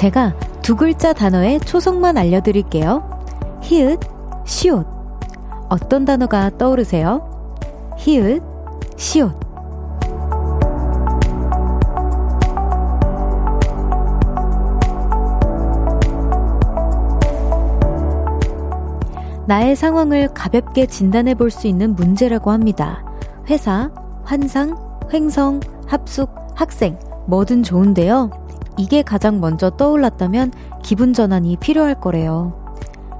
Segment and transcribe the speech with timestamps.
[0.00, 3.02] 제가 두 글자 단어의 초성만 알려드릴게요.
[3.60, 4.00] 히읗,
[4.46, 4.86] 시옷.
[5.68, 7.60] 어떤 단어가 떠오르세요?
[7.98, 8.42] 히읗,
[8.96, 9.38] 시옷.
[19.46, 23.04] 나의 상황을 가볍게 진단해 볼 수 있는 문제라고 합니다.
[23.50, 23.90] 회사,
[24.24, 24.78] 환상,
[25.12, 28.39] 횡성, 합숙, 학생, 뭐든 좋은데요.
[28.80, 30.52] 이게 가장 먼저 떠올랐다면
[30.82, 32.54] 기분 전환이 필요할 거래요.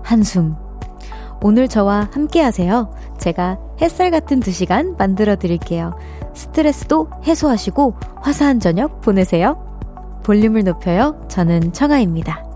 [0.02, 0.56] 한숨.
[1.42, 2.90] 오늘 저와 함께 하세요.
[3.18, 5.92] 제가 햇살 같은 두 시간 만들어 드릴게요.
[6.34, 9.66] 스트레스도 해소하시고 화사한 저녁 보내세요.
[10.24, 11.20] 볼륨을 높여요.
[11.28, 12.49] 저는 청아입니다.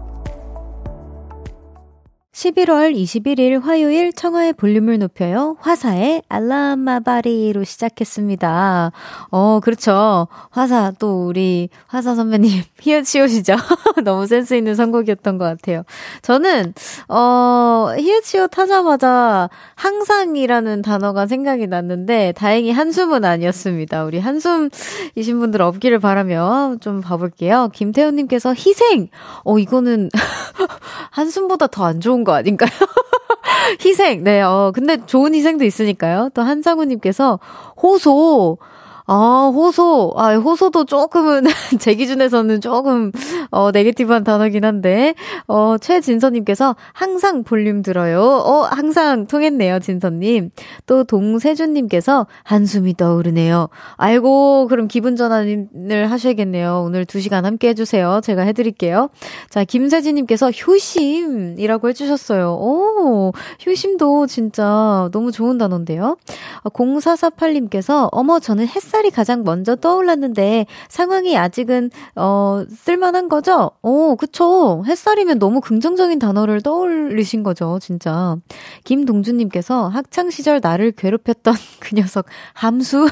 [2.35, 5.57] 11월 21일 화요일 청하의 볼륨을 높여요.
[5.61, 8.91] 화사의 알람마바리로 시작했습니다.
[9.31, 10.27] 어, 그렇죠.
[10.51, 13.55] 화사, 또 우리 화사 선배님, 히읗시옷이죠.
[14.03, 15.85] 너무 센스 있는 선곡이었던 것 같아요.
[16.23, 16.75] 저는,
[17.09, 24.05] 어, 히읗시옷 하자마자 항상이라는 단어가 생각이 났는데, 다행히 한숨은 아니었습니다.
[24.05, 27.71] 우리 한숨이신 분들 없기를 바라며 좀 봐볼게요.
[27.73, 29.09] 김태훈님께서 희생!
[29.45, 30.11] 어, 이거는
[31.13, 32.71] 한숨보다 더 안 좋은 거 아닌가요?
[33.85, 34.25] 희생.
[34.25, 36.31] 네, 어, 근데 좋은 희생도 있으니까요.
[36.35, 37.39] 또 한상우님께서
[37.83, 38.59] 호소.
[39.07, 40.15] 아, 호소.
[40.17, 41.45] 아, 호소도 조금은,
[41.79, 43.13] 제 기준에서는 조금,
[43.51, 45.15] 어, 네게티브한 단어긴 한데,
[45.47, 48.23] 어, 최진서님께서 항상 볼륨 들어요.
[48.23, 50.51] 어, 항상 통했네요, 진서님.
[50.87, 53.69] 또 동세준님께서 한숨이 떠오르네요.
[53.97, 56.83] 아이고, 그럼 기분 전환을 하셔야겠네요.
[56.87, 58.23] 오늘 2시간 함께 해주세요.
[58.23, 59.11] 제가 해드릴게요.
[59.51, 62.55] 자, 김세진님께서 효심이라고 해주셨어요.
[62.55, 63.33] 오,
[63.67, 66.17] 효심도 진짜 너무 좋은 단어인데요.
[66.65, 73.73] 0448님께서, 어머, 저는 햇살 햇살이 가장 먼저 떠올랐는데 상황이 아직은 어 쓸만한 거죠?
[73.83, 74.85] 오, 그쵸.
[74.87, 78.37] 햇살이면 너무 긍정적인 단어를 떠올리신 거죠, 진짜.
[78.85, 83.09] 김동준님께서 학창 시절 나를 괴롭혔던 그 녀석 함수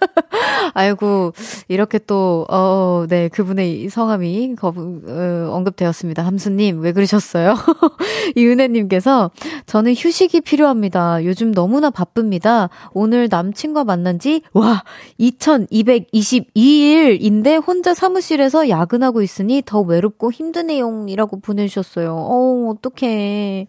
[0.74, 1.32] 아이고,
[1.68, 6.24] 이렇게 또, 어, 네, 그분의 성함이 거부, 어, 언급되었습니다.
[6.24, 7.54] 함수님, 왜 그러셨어요?
[8.36, 9.30] 이은혜님께서,
[9.66, 11.24] 저는 휴식이 필요합니다.
[11.24, 12.68] 요즘 너무나 바쁩니다.
[12.92, 14.82] 오늘 남친과 만난 지, 와,
[15.20, 22.14] 2222일인데 혼자 사무실에서 야근하고 있으니 더 외롭고 힘드네요.이라고 보내주셨어요.
[22.14, 23.68] 어, 어떡해.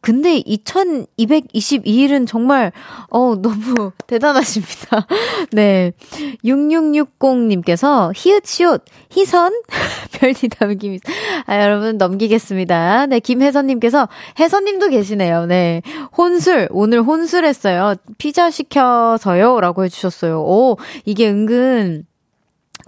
[0.00, 2.72] 근데 2222일은 정말,
[3.10, 5.06] 어, 너무 대단하십니다.
[5.52, 5.67] 네.
[5.68, 5.92] 네.
[6.44, 9.52] 6660님께서 히읗시옷 희선
[10.12, 10.98] 별디 담기
[11.44, 13.06] 아 여러분 넘기겠습니다.
[13.06, 14.08] 네, 김혜선님께서
[14.38, 15.44] 혜선님도 계시네요.
[15.44, 15.82] 네.
[16.16, 17.96] 혼술 오늘 혼술했어요.
[18.16, 20.40] 피자 시켜서요라고 해주셨어요.
[20.40, 22.06] 오 이게 은근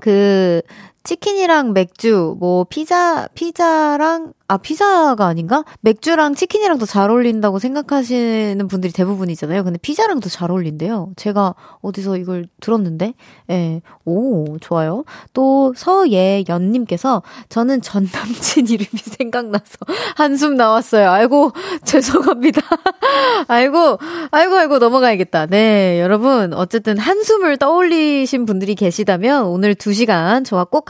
[0.00, 0.62] 그
[1.04, 5.64] 치킨이랑 맥주, 뭐, 피자, 피자랑 아, 피자가 아닌가?
[5.82, 9.62] 맥주랑 치킨이랑 더 잘 어울린다고 생각하시는 분들이 대부분이잖아요.
[9.62, 11.12] 근데 피자랑 더 잘 어울린대요.
[11.14, 13.14] 제가 어디서 이걸 들었는데,
[13.50, 13.80] 예.
[14.04, 15.04] 오, 좋아요.
[15.34, 19.76] 또, 서예연님께서, 저는 전 남친 이름이 생각나서
[20.16, 21.08] 한숨 나왔어요.
[21.10, 21.52] 아이고,
[21.86, 22.60] 죄송합니다.
[23.46, 23.98] 아이고,
[24.32, 25.46] 아이고, 아이고, 넘어가야겠다.
[25.46, 30.89] 네, 여러분, 어쨌든 한숨을 떠올리신 분들이 계시다면, 오늘 2시간 저와 꼭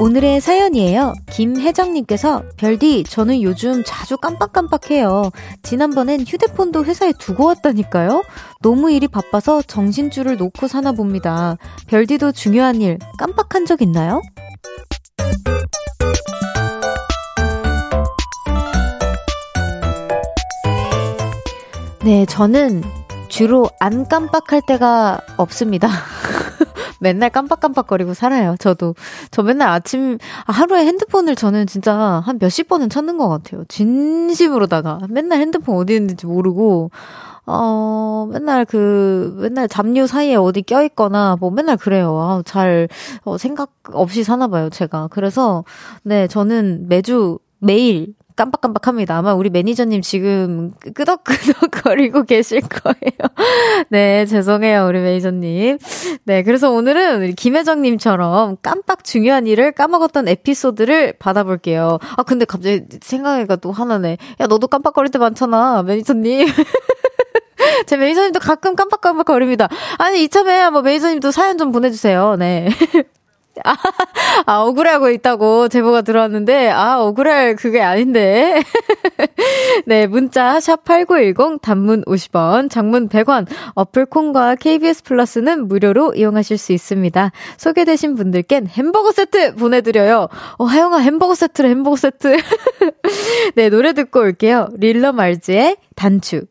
[0.00, 1.12] 오늘의 사연이에요.
[1.28, 5.32] 김혜정님께서 별디 저는 요즘 자주 깜빡깜빡해요.
[5.64, 8.22] 지난번엔 휴대폰도 회사에 두고 왔다니까요.
[8.62, 11.56] 너무 일이 바빠서 정신줄을 놓고 사나 봅니다.
[11.88, 14.22] 별디도 중요한 일 깜빡한 적 있나요?
[22.04, 22.84] 네, 저는
[23.28, 25.88] 주로 안 깜빡할 때가 없습니다.
[26.98, 28.94] 맨날 깜빡깜빡거리고 살아요, 저도.
[29.30, 33.64] 저 맨날 아침, 아, 하루에 핸드폰을 저는 진짜 한 몇십 번은 찾는 것 같아요.
[33.68, 35.00] 진심으로다가.
[35.08, 36.90] 맨날 핸드폰 어디 있는지 모르고,
[37.46, 42.18] 어, 맨날 그, 맨날 잡류 사이에 어디 껴있거나, 뭐 맨날 그래요.
[42.18, 42.88] 아, 잘,
[43.24, 45.08] 어, 생각 없이 사나봐요, 제가.
[45.10, 45.64] 그래서,
[46.02, 49.18] 네, 저는 매주, 매일 깜빡깜빡합니다.
[49.18, 53.18] 아마 우리 매니저님 지금 끄덕끄덕거리고 계실 거예요.
[53.90, 55.78] 네, 죄송해요, 우리 매니저님.
[56.24, 61.98] 네, 그래서 오늘은 우리 김혜정님처럼 깜빡 중요한 일을 까먹었던 에피소드를 받아볼게요.
[62.16, 64.18] 아, 근데 갑자기 생각해가 또 하나네.
[64.40, 66.46] 야, 너도 깜빡거릴 때 많잖아, 매니저님.
[67.86, 69.68] 제 매니저님도 가끔 깜빡깜빡거립니다.
[69.98, 72.36] 아니, 이참에 뭐 매니저님도 사연 좀 보내주세요.
[72.38, 72.68] 네.
[73.64, 73.76] 아,
[74.46, 78.62] 아, 억울해하고 있다고 제보가 들어왔는데, 아, 억울할 그게 아닌데.
[79.86, 87.32] 네, 문자, 샵8910, 단문 50원, 장문 100원, 어플콘과 KBS 플러스는 무료로 이용하실 수 있습니다.
[87.56, 90.28] 소개되신 분들께는 햄버거 세트 보내드려요.
[90.58, 92.36] 어, 하영아, 햄버거 세트래, 햄버거 세트.
[93.56, 94.68] 네, 노래 듣고 올게요.
[94.76, 96.42] 릴러 말즈의 단추.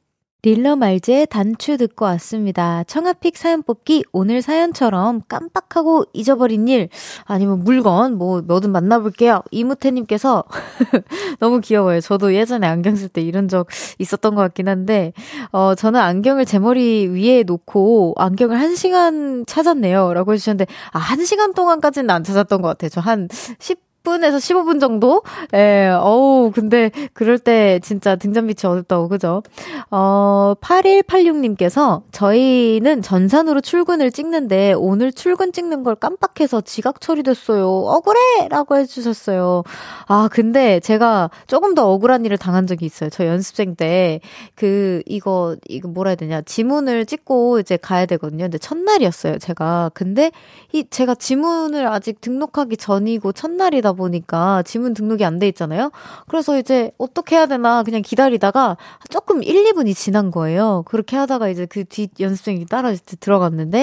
[0.43, 2.83] 릴러 말즈의 단추 듣고 왔습니다.
[2.85, 6.89] 청아픽 사연 뽑기 오늘 사연처럼 깜빡하고 잊어버린 일
[7.25, 9.41] 아니면 물건 뭐 뭐든 만나볼게요.
[9.51, 10.43] 이무태님께서
[11.39, 12.01] 너무 귀여워요.
[12.01, 13.67] 저도 예전에 안경 쓸 때 이런 적
[13.97, 15.11] 있었던 것 같긴 한데
[15.51, 21.23] 어 저는 안경을 제 머리 위에 놓고 안경을 한 시간 찾았네요 라고 해주셨는데 아 한
[21.25, 22.89] 시간 동안까지는 안 찾았던 것 같아요.
[22.89, 25.21] 저10 10분에서 15분 정도?
[25.53, 29.43] 예, 어우, 근데 그럴 때 진짜 등잔빛이 어둡다고, 그죠?
[29.91, 37.67] 어, 8186님께서 저희는 전산으로 출근을 찍는데 오늘 출근 찍는 걸 깜빡해서 지각 처리됐어요.
[37.67, 38.19] 억울해!
[38.49, 39.63] 라고 해주셨어요.
[40.07, 43.09] 아, 근데 제가 조금 더 억울한 일을 당한 적이 있어요.
[43.09, 44.21] 저 연습생 때
[44.55, 46.41] 그, 이거, 이거 뭐라 해야 되냐.
[46.41, 48.45] 지문을 찍고 이제 가야 되거든요.
[48.45, 49.91] 근데 첫날이었어요, 제가.
[49.93, 50.31] 근데
[50.71, 55.91] 이, 제가 지문을 아직 등록하기 전이고 첫날이다 보니까 지문 등록이 안 돼 있잖아요.
[56.29, 58.77] 그래서 이제 어떻게 해야 되나 그냥 기다리다가
[59.09, 60.83] 조금 1, 2분이 지난 거예요.
[60.87, 63.79] 그렇게 하다가 이제 그 뒷 연습생이 따라 들어갔는데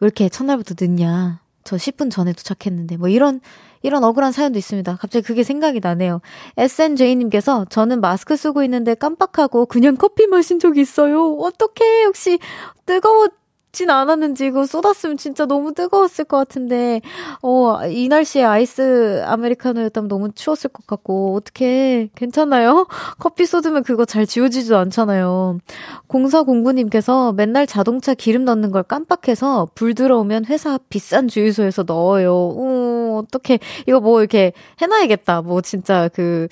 [0.00, 1.40] 왜 이렇게 첫날부터 늦냐.
[1.64, 3.40] 저 10분 전에 도착했는데 뭐 이런
[3.82, 4.96] 이런 억울한 사연도 있습니다.
[4.96, 6.20] 갑자기 그게 생각이 나네요.
[6.56, 11.34] SNJ님께서 저는 마스크 쓰고 있는데 깜빡하고 그냥 커피 마신 적이 있어요.
[11.36, 12.04] 어떡해.
[12.06, 12.38] 혹시
[12.86, 13.28] 뜨거워
[13.72, 17.00] 진 않았는지 이거 쏟았으면 진짜 너무 뜨거웠을 것 같은데
[17.42, 22.86] 어 이 날씨에 아이스 아메리카노였다면 너무 추웠을 것 같고 어떻게 괜찮아요?
[23.18, 25.58] 커피 쏟으면 그거 잘 지워지지도 않잖아요.
[26.06, 32.32] 공사공구님께서 맨날 자동차 기름 넣는 걸 깜빡해서 불 들어오면 회사 비싼 주유소에서 넣어요.
[32.34, 35.42] 우 어떻게 이거 뭐 이렇게 해놔야겠다.
[35.42, 36.48] 뭐 진짜 그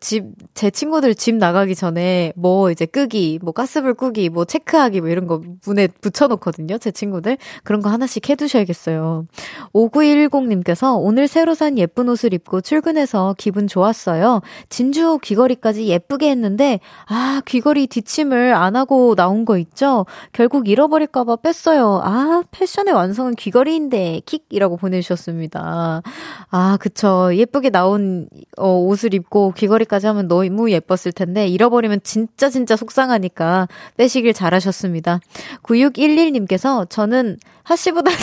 [0.00, 0.24] 집
[0.54, 5.26] 제 친구들 집 나가기 전에 뭐 이제 끄기 뭐 가스불 끄기 뭐 체크하기 뭐 이런
[5.26, 6.59] 거 문에 붙여놓거든요.
[6.60, 6.78] 있거든요.
[6.78, 7.38] 제 친구들.
[7.64, 9.26] 그런 거 하나씩 해두셔야겠어요.
[9.74, 14.42] 5910님께서 오늘 새로 산 예쁜 옷을 입고 출근해서 기분 좋았어요.
[14.68, 20.06] 진주 귀걸이까지 예쁘게 했는데, 아, 귀걸이 뒷침을 안 하고 나온 거 있죠?
[20.32, 22.00] 결국 잃어버릴까봐 뺐어요.
[22.04, 26.02] 아, 패션의 완성은 귀걸이인데, 킥 이라고 보내주셨습니다.
[26.50, 27.30] 아, 그쵸.
[27.34, 34.34] 예쁘게 나온 어, 옷을 입고 귀걸이까지 하면 너무 예뻤을 텐데, 잃어버리면 진짜 진짜 속상하니까 빼시길
[34.34, 35.20] 잘하셨습니다.
[35.62, 38.10] 9611님 님께서 저는 하씨보다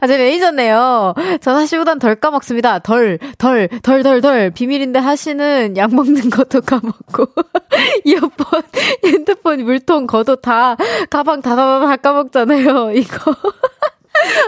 [0.00, 1.14] 아, 제 매니저네요.
[1.40, 2.80] 전 하씨보단 덜 까먹습니다.
[2.80, 4.50] 덜, 덜, 덜, 덜, 덜.
[4.50, 7.26] 비밀인데 하씨는 약 먹는 것도 까먹고,
[8.04, 8.62] 이어폰,
[9.04, 10.76] 핸드폰, 물통, 겉옷 다,
[11.10, 12.92] 가방 다, 다, 다 까먹잖아요.
[12.94, 13.36] 이거.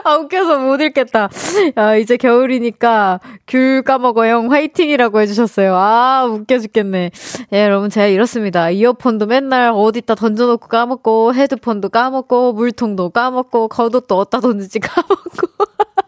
[0.05, 1.29] 아, 웃겨서 못 읽겠다.
[1.75, 5.75] 아, 이제 겨울이니까 귤 까먹어 형 화이팅이라고 해주셨어요.
[5.75, 7.11] 아, 웃겨 죽겠네.
[7.53, 8.71] 예, 여러분, 제가 이렇습니다.
[8.71, 15.49] 이어폰도 맨날 어디다 던져놓고 까먹고, 헤드폰도 까먹고, 물통도 까먹고, 겉옷도 어디다 던지지 까먹고.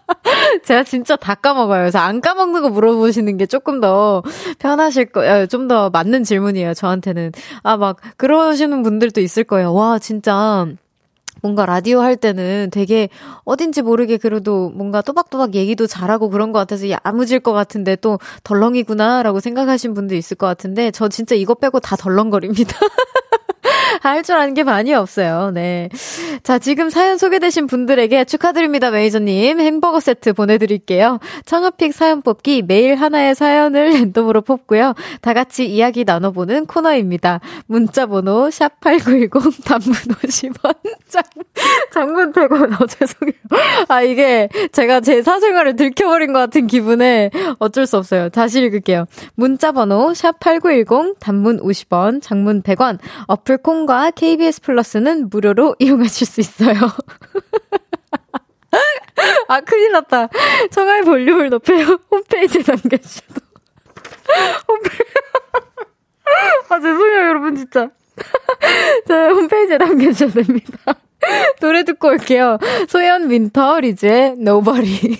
[0.65, 1.81] 제가 진짜 다 까먹어요.
[1.81, 4.23] 그래서 안 까먹는 거 물어보시는 게 조금 더
[4.59, 5.47] 편하실 거예요.
[5.47, 7.33] 좀더 맞는 질문이에요, 저한테는.
[7.63, 9.73] 아, 막, 그러시는 분들도 있을 거예요.
[9.75, 10.67] 와, 진짜.
[11.47, 13.09] 뭔가 라디오 할 때는 되게
[13.45, 19.38] 어딘지 모르게 그래도 뭔가 또박또박 얘기도 잘하고 그런 것 같아서 야무질 것 같은데 또 덜렁이구나라고
[19.38, 22.76] 생각하신 분도 있을 것 같은데 저 진짜 이거 빼고 다 덜렁거립니다.
[24.03, 25.51] 할 줄 아는 게 많이 없어요.
[25.53, 25.89] 네.
[26.43, 29.61] 자, 지금 사연 소개되신 분들에게 축하드립니다, 매니저님.
[29.61, 31.21] 햄버거 세트 보내드릴게요.
[31.45, 34.95] 청아픽 사연 뽑기 매일 하나의 사연을 랜덤으로 뽑고요.
[35.21, 37.41] 다 같이 이야기 나눠보는 코너입니다.
[37.67, 40.75] 문자번호 샵8910 단문 50원,
[41.09, 41.23] 장,
[41.93, 42.81] 장문 100원.
[42.81, 43.35] 어, 죄송해요.
[43.89, 48.29] 아, 이게 제가 제 사생활을 들켜버린 것 같은 기분에 어쩔 수 없어요.
[48.31, 49.07] 다시 읽을게요.
[49.35, 52.99] 문자번호 샵8910 단문 50원, 장문 100원.
[53.27, 56.77] 어플 콩과 KBS 플러스는 무료로 이용하실 수 있어요.
[59.49, 60.29] 아, 큰일 났다.
[60.71, 61.99] 청하의 볼륨을 높여요.
[62.11, 63.41] 홈페이지에 남겨주셔도.
[64.69, 65.05] 홈페이지.
[66.69, 67.91] 아, 죄송해요, 여러분, 진짜.
[69.07, 70.95] 자, 홈페이지에 남겨주셔도 됩니다.
[71.61, 72.59] 노래 듣고 올게요.
[72.89, 75.17] 소연 윈터 리즈의 Nobody.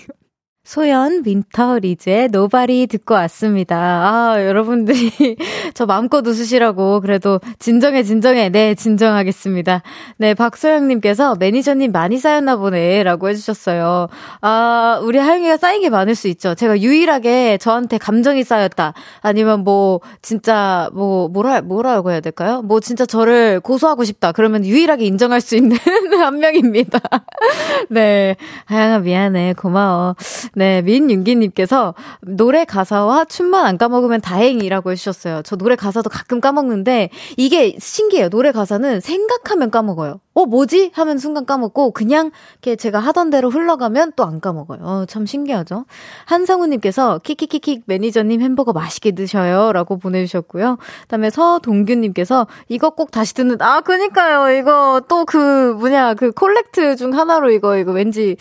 [0.67, 3.77] 소연 윈터 리즈의 Nobody 듣고 왔습니다.
[3.77, 5.37] 아, 여러분들이
[5.73, 8.49] 저 마음껏 웃으시라고 그래도 진정해 진정해.
[8.49, 9.81] 네, 진정하겠습니다.
[10.17, 14.09] 네, 박소영 님께서 매니저님 많이 쌓였나 보네라고 해 주셨어요.
[14.41, 16.53] 아, 우리 하영이가 쌓인 게 많을 수 있죠.
[16.53, 18.93] 제가 유일하게 저한테 감정이 쌓였다.
[19.21, 22.61] 아니면 뭐 진짜 뭐 뭐라 뭐라고 해야 될까요?
[22.61, 24.33] 뭐 진짜 저를 고소하고 싶다.
[24.33, 25.77] 그러면 유일하게 인정할 수 있는
[26.19, 26.99] 한 명입니다.
[27.89, 28.35] 네.
[28.65, 29.53] 하영아 미안해.
[29.53, 30.15] 고마워.
[30.57, 35.43] 네, 민윤기님께서 노래 가사와 춤만 안 까먹으면 다행이라고 해주셨어요.
[35.43, 38.29] 저 노래 가사도 가끔 까먹는데 이게 신기해요.
[38.29, 40.19] 노래 가사는 생각하면 까먹어요.
[40.37, 40.91] 어, 뭐지?
[40.93, 42.29] 하면 순간 까먹고 그냥
[42.61, 44.79] 이렇게 제가 하던 대로 흘러가면 또 안 까먹어요.
[44.83, 45.85] 어, 참 신기하죠?
[46.25, 49.71] 한상우님께서 키키키킥 매니저님 햄버거 맛있게 드셔요.
[49.71, 50.77] 라고 보내주셨고요.
[50.77, 54.55] 그 다음에 서동규님께서 이거 꼭 다시 듣는, 아, 그니까요.
[54.59, 58.35] 이거 또 그, 뭐냐, 그 콜렉트 중 하나로 이거, 이거 왠지,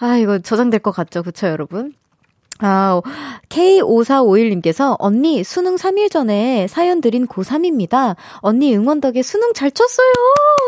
[0.00, 1.22] 아, 이거 저장될 것 같죠?
[1.22, 1.94] 그쵸, 여러분?
[2.60, 3.00] 아,
[3.48, 8.16] K5451님께서 언니 수능 3일 전에 사연 드린 고3입니다.
[8.38, 10.12] 언니 응원 덕에 수능 잘 쳤어요.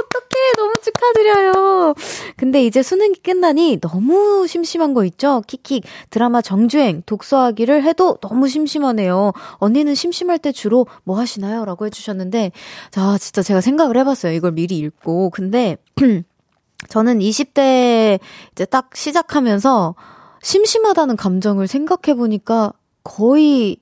[0.05, 0.53] 어떡해.
[0.57, 1.95] 너무 축하드려요.
[2.37, 5.43] 근데 이제 수능이 끝나니 너무 심심한 거 있죠?
[5.47, 5.85] 킥킥.
[6.11, 9.33] 드라마 정주행 독서하기를 해도 너무 심심하네요.
[9.55, 11.65] 언니는 심심할 때 주로 뭐 하시나요?
[11.65, 12.53] 라고 해주셨는데,
[12.91, 14.33] 자, 진짜 제가 생각을 해봤어요.
[14.33, 15.31] 이걸 미리 읽고.
[15.31, 15.77] 근데,
[16.89, 18.19] 저는 20대
[18.53, 19.95] 이제 딱 시작하면서
[20.43, 22.73] 심심하다는 감정을 생각해 보니까
[23.05, 23.79] 거의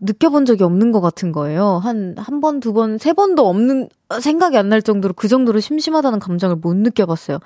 [0.00, 1.80] 느껴본 적이 없는 것 같은 거예요.
[1.82, 3.88] 한, 한 번, 두 번, 세 번도 없는,
[4.20, 7.38] 생각이 안 날 정도로 그 정도로 심심하다는 감정을 못 느껴봤어요.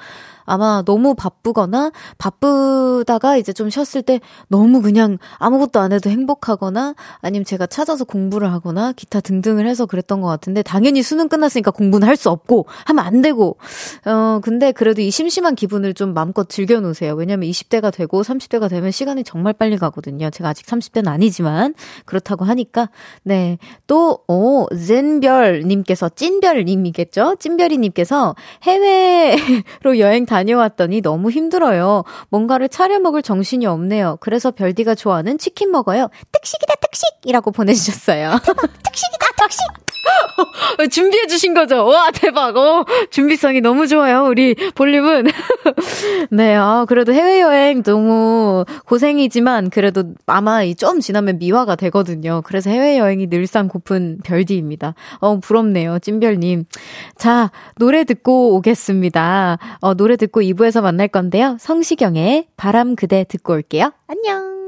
[0.44, 7.44] 아마 너무 바쁘거나 바쁘다가 이제 좀 쉬었을 때 너무 그냥 아무것도 안 해도 행복하거나 아니면
[7.44, 12.18] 제가 찾아서 공부를 하거나 기타 등등을 해서 그랬던 것 같은데 당연히 수능 끝났으니까 공부는 할
[12.18, 13.58] 수 없고 하면 안 되고
[14.04, 17.14] 어 근데 그래도 이 심심한 기분을 좀 마음껏 즐겨 놓으세요.
[17.14, 20.30] 왜냐면 20대가 되고 30대가 되면 시간이 정말 빨리 가거든요.
[20.30, 21.74] 제가 아직 30대는 아니지만
[22.06, 22.88] 그렇다고 하니까
[23.22, 27.36] 네또 오 젠별 님께서 찐별 님이겠죠?
[27.38, 29.36] 찐별이 님께서 해외로
[30.00, 32.04] 여행 다 다녀왔더니 너무 힘들어요.
[32.28, 34.18] 뭔가를 차려 먹을 정신이 없네요.
[34.20, 36.08] 그래서 별디가 좋아하는 치킨 먹어요.
[36.30, 38.38] 특식이다, 특식 이라고 보내주셨어요.
[38.84, 39.87] 특식이다, 특식!
[40.90, 41.84] 준비해 주신 거죠?
[41.84, 42.56] 와, 대박.
[42.56, 44.24] 어, 준비성이 너무 좋아요.
[44.24, 45.26] 우리 볼륨은.
[46.30, 52.42] 네, 아, 그래도 해외여행 너무 고생이지만 그래도 아마 좀 지나면 미화가 되거든요.
[52.44, 54.94] 그래서 해외여행이 늘상 고픈 별디입니다.
[55.20, 55.98] 어, 부럽네요.
[55.98, 56.64] 찐별님.
[57.16, 59.58] 자, 노래 듣고 오겠습니다.
[59.80, 61.56] 어, 노래 듣고 2부에서 만날 건데요.
[61.60, 63.92] 성시경의 바람 그대 듣고 올게요.
[64.06, 64.67] 안녕.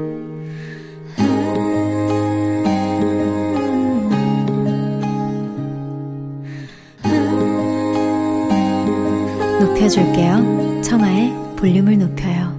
[9.81, 10.81] 높여줄게요.
[10.83, 12.51] 청하의 볼륨을 높여요.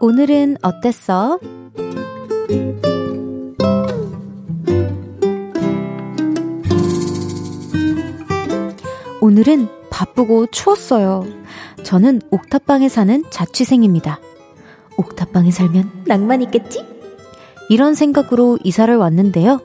[0.00, 1.38] 오늘은 어땠어?
[9.20, 11.24] 오늘은 바쁘고 추웠어요.
[11.84, 14.18] 저는 옥탑방에 사는 자취생입니다.
[14.96, 16.84] 옥탑방에 살면 낭만 있겠지?
[17.68, 19.60] 이런 생각으로 이사를 왔는데요.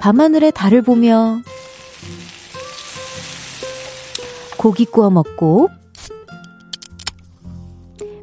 [0.00, 1.40] 밤하늘의 달을 보며
[4.56, 5.68] 고기 구워 먹고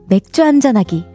[0.07, 1.05] 맥주 한잔하기.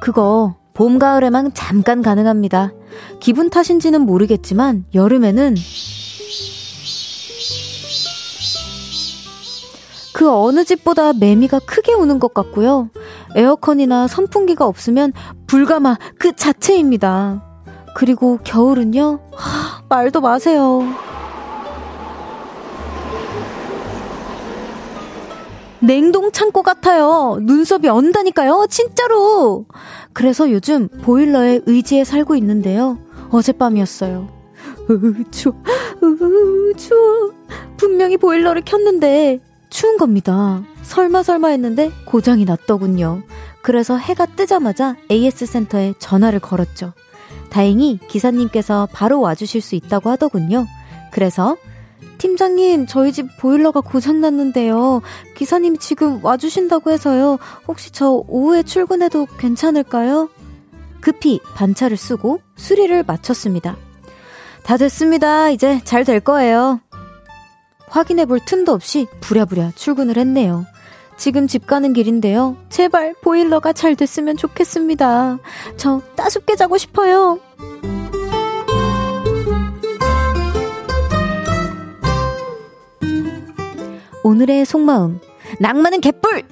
[0.00, 2.72] 그거 봄, 가을에만 잠깐 가능합니다.
[3.20, 5.54] 기분 탓인지는 모르겠지만 여름에는
[10.12, 12.90] 그 어느 집보다 매미가 크게 우는 것 같고요.
[13.34, 15.12] 에어컨이나 선풍기가 없으면
[15.46, 17.42] 불가마 그 자체입니다.
[17.94, 19.20] 그리고 겨울은요?
[19.32, 20.82] 하, 말도 마세요.
[25.80, 27.38] 냉동 창고 같아요.
[27.42, 28.66] 눈썹이 언다니까요.
[28.70, 29.66] 진짜로.
[30.12, 32.98] 그래서 요즘 보일러에 의지해 살고 있는데요.
[33.30, 34.28] 어젯밤이었어요.
[34.90, 35.56] 으, 추워.
[36.02, 37.32] 으, 추워.
[37.76, 39.40] 분명히 보일러를 켰는데
[39.72, 40.62] 추운 겁니다.
[40.82, 43.22] 설마 설마 했는데 고장이 났더군요.
[43.62, 46.92] 그래서 해가 뜨자마자 AS 센터에 전화를 걸었죠.
[47.48, 50.66] 다행히 기사님께서 바로 와주실 수 있다고 하더군요.
[51.10, 51.56] 그래서
[52.18, 55.00] 팀장님, 저희 집 보일러가 고장났는데요.
[55.34, 57.38] 기사님 지금 와주신다고 해서요.
[57.66, 60.28] 혹시 저 오후에 출근해도 괜찮을까요?
[61.00, 63.76] 급히 반차를 쓰고 수리를 마쳤습니다.
[64.64, 65.48] 다 됐습니다.
[65.48, 66.80] 이제 잘 될 거예요.
[67.92, 70.64] 확인해 볼 틈도 없이 부랴부랴 출근을 했네요.
[71.18, 72.56] 지금 집 가는 길인데요.
[72.70, 75.38] 제발 보일러가 잘 됐으면 좋겠습니다.
[75.76, 77.38] 저 따숩게 자고 싶어요.
[84.24, 85.20] 오늘의 속마음.
[85.60, 86.42] 낭만은 개뿔!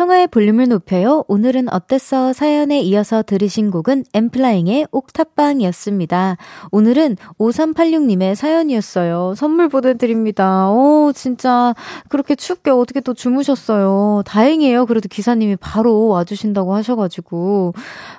[0.00, 1.24] 청하의 볼륨을 높여요.
[1.28, 2.32] 오늘은 어땠어?
[2.32, 6.38] 사연에 이어서 들으신 곡은 엠플라잉의 옥탑방이었습니다.
[6.70, 9.34] 오늘은 5386님의 사연이었어요.
[9.36, 10.70] 선물 보내드립니다.
[10.70, 11.74] 오, 진짜
[12.08, 14.22] 그렇게 춥게 어떻게 또 주무셨어요.
[14.24, 14.86] 다행이에요.
[14.86, 17.74] 그래도 기사님이 바로 와주신다고 하셔가지고.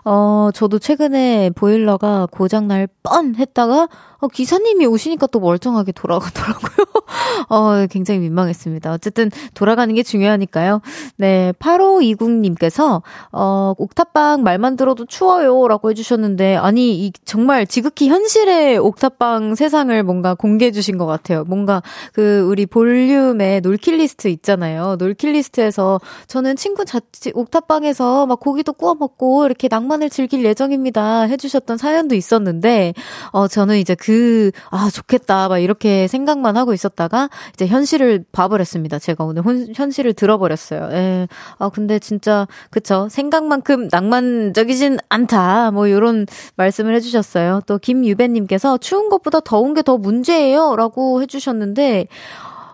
[0.05, 3.87] 어, 저도 최근에 보일러가 고장날 뻔 했다가
[4.21, 6.85] 어, 기사님이 오시니까 또 멀쩡하게 돌아가더라고요.
[7.49, 8.91] 어, 굉장히 민망했습니다.
[8.93, 10.81] 어쨌든 돌아가는 게 중요하니까요.
[11.17, 15.67] 네, 8520님께서, 어, 옥탑방 말만 들어도 추워요.
[15.67, 21.43] 라고 해주셨는데, 아니, 이, 정말 지극히 현실의 옥탑방 세상을 뭔가 공개해 주신 것 같아요.
[21.45, 21.81] 뭔가
[22.13, 24.95] 그, 우리 볼륨의 놀킷 리스트 있잖아요.
[24.97, 31.23] 놀킷 리스트에서 저는 친구 자취, 옥탑방에서 막 고기도 구워 먹고 이렇게 낭만을 즐길 예정입니다.
[31.23, 32.93] 해주셨던 사연도 있었는데,
[33.31, 35.47] 어, 저는 이제 그 그, 아, 좋겠다.
[35.47, 38.99] 막 이렇게 생각만 하고 있었다가 이제 현실을 봐버렸습니다.
[38.99, 40.89] 제가 오늘 혼, 현실을 들어버렸어요.
[40.91, 41.27] 예.
[41.61, 43.07] 아, 근데 진짜, 그쵸.
[43.09, 45.71] 생각만큼 낭만적이진 않다.
[45.71, 47.61] 뭐, 요런 말씀을 해주셨어요.
[47.67, 50.75] 또 김유배님께서 추운 것보다 더운 게 더 문제예요.
[50.75, 52.07] 라고 해주셨는데,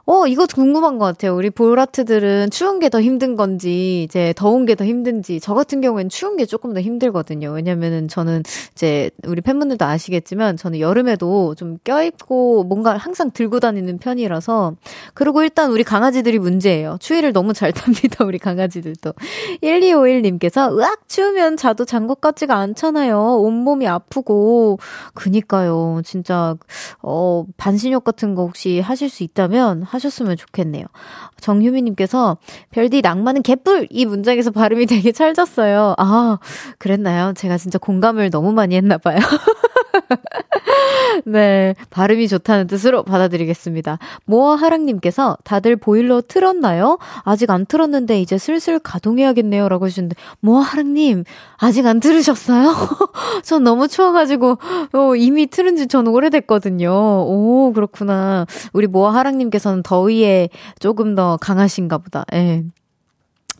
[0.09, 1.35] 어, 이거 궁금한 것 같아요.
[1.35, 6.07] 우리 볼아트들은 추운 게 더 힘든 건지, 이제 더운 게 더 힘든지, 저 같은 경우에는
[6.07, 7.49] 추운 게 조금 더 힘들거든요.
[7.51, 14.75] 왜냐면은 저는 이제 우리 팬분들도 아시겠지만 저는 여름에도 좀 껴입고 뭔가 항상 들고 다니는 편이라서.
[15.13, 16.95] 그리고 일단 우리 강아지들이 문제예요.
[17.01, 18.23] 추위를 너무 잘 탑니다.
[18.23, 19.11] 우리 강아지들도.
[19.61, 21.09] 1251님께서, 으악!
[21.09, 23.19] 추우면 자도 잔것 같지가 않잖아요.
[23.41, 24.79] 온몸이 아프고.
[25.13, 25.99] 그니까요.
[26.05, 26.55] 진짜,
[27.01, 30.85] 어, 반신욕 같은 거 혹시 하실 수 있다면 하셨으면 좋겠네요.
[31.41, 32.37] 정유미님께서
[32.71, 33.87] 별디 낭만은 개뿔!
[33.89, 35.95] 이 문장에서 발음이 되게 찰졌어요.
[35.97, 36.37] 아,
[36.77, 37.33] 그랬나요?
[37.35, 39.17] 제가 진짜 공감을 너무 많이 했나봐요.
[41.25, 41.75] 네.
[41.89, 43.99] 발음이 좋다는 뜻으로 받아드리겠습니다.
[44.25, 46.97] 모아하랑님께서 다들 보일러 틀었나요?
[47.23, 49.69] 아직 안 틀었는데 이제 슬슬 가동해야겠네요.
[49.69, 51.23] 라고 하셨는데, 모아하랑님,
[51.57, 52.73] 아직 안 들으셨어요?
[53.43, 54.57] 전 너무 추워가지고,
[54.93, 56.89] 어, 이미 틀은 지 저는 오래됐거든요.
[56.91, 58.45] 오, 그렇구나.
[58.73, 60.49] 우리 모아하랑님께서는 더위에
[60.79, 62.25] 조금 더 강하신가 보다.
[62.33, 62.63] 예.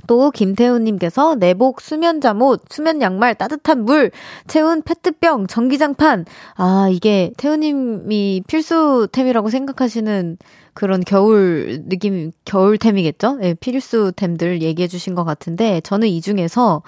[0.08, 4.12] 또 김태훈님께서 내복, 수면 잠옷, 수면 양말, 따뜻한 물,
[4.48, 6.26] 채운 페트병, 전기장판.
[6.56, 10.38] 아 이게 태훈님이 필수템이라고 생각하시는
[10.78, 13.38] 그런 겨울 느낌, 겨울템이겠죠?
[13.38, 16.84] 네, 필수템들 얘기해 주신 것 같은데, 저는 이 중에서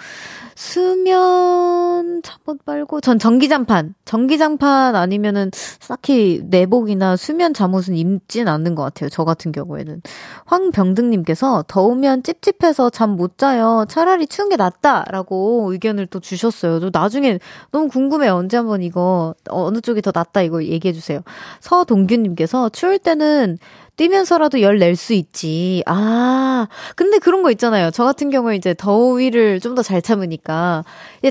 [0.56, 3.96] 수면 잠옷 말고, 전 전기장판.
[4.06, 5.50] 전기장판 아니면은
[5.88, 9.10] 딱히 내복이나 수면 잠옷은 입진 않는 것 같아요.
[9.10, 10.04] 저 같은 경우에는.
[10.46, 13.86] 황병등님께서 더우면 찝찝해서 잠 못 자요.
[13.90, 15.06] 차라리 추운 게 낫다.
[15.10, 16.80] 라고 의견을 또 주셨어요.
[16.80, 17.40] 또 나중에
[17.72, 18.36] 너무 궁금해요.
[18.36, 21.22] 언제 한번 이거, 어느 쪽이 더 낫다 이거 얘기해 주세요.
[21.62, 23.58] 서동규님께서 추울 때는
[24.00, 25.84] 뛰면서라도 열 낼 수 있지.
[25.86, 27.92] 아, 근데 그런 거 있잖아요.
[27.92, 30.84] 저 같은 경우에 이제 더위를 좀 더 잘 참으니까.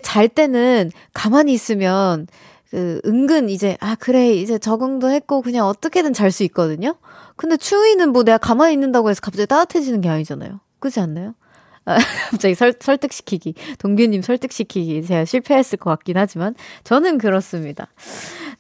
[0.02, 2.26] 잘 때는 가만히 있으면
[2.70, 6.94] 그 은근 이제 아 그래 이제 적응도 했고 그냥 어떻게든 잘 수 있거든요.
[7.36, 10.60] 근데 추위는 뭐 내가 가만히 있는다고 해서 갑자기 따뜻해지는 게 아니잖아요.
[10.78, 11.34] 그렇지 않나요?
[11.86, 11.96] 아,
[12.30, 13.54] 갑자기 설, 설득시키기.
[13.78, 15.04] 동규님 설득시키기.
[15.06, 16.54] 제가 실패했을 것 같긴 하지만,
[16.84, 17.88] 저는 그렇습니다.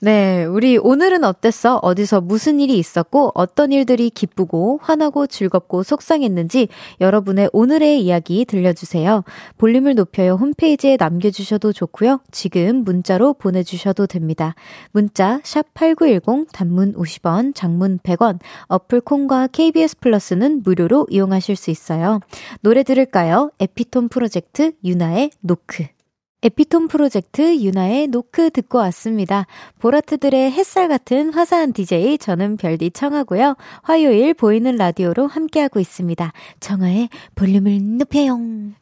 [0.00, 1.80] 네, 우리 오늘은 어땠어?
[1.82, 6.68] 어디서 무슨 일이 있었고, 어떤 일들이 기쁘고, 화나고, 즐겁고, 속상했는지
[7.00, 9.24] 여러분의 오늘의 이야기 들려주세요.
[9.56, 12.20] 볼륨을 높여요 홈페이지에 남겨주셔도 좋고요.
[12.30, 14.54] 지금 문자로 보내주셔도 됩니다.
[14.92, 22.20] 문자 샵8910 단문 50원, 장문 100원, 어플 콩과 KBS 플러스는 무료로 이용하실 수 있어요.
[22.60, 23.50] 노래 들을까요?
[23.58, 25.97] 에피톤 프로젝트 유나의 노크.
[26.40, 29.46] 에피톤 프로젝트 유나의 노크 듣고 왔습니다.
[29.80, 33.56] 보라트들의 햇살 같은 화사한 DJ 저는 별디 청하고요.
[33.82, 36.32] 화요일 보이는 라디오로 함께하고 있습니다.
[36.60, 38.36] 청하의 볼륨을 높여요.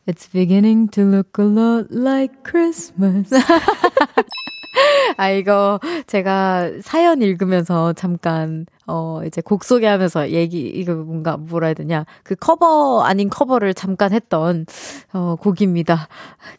[0.07, 3.31] It's beginning to look a lot like Christmas.
[5.17, 11.75] 아, 이거 제가 사연 읽으면서 잠깐 어, 이제 곡 소개하면서 얘기, 이거 뭔가 뭐라 해야
[11.75, 12.07] 되냐.
[12.23, 14.67] 그 커버 아닌 커버를 잠깐 했던,
[15.13, 16.09] 어, 곡입니다.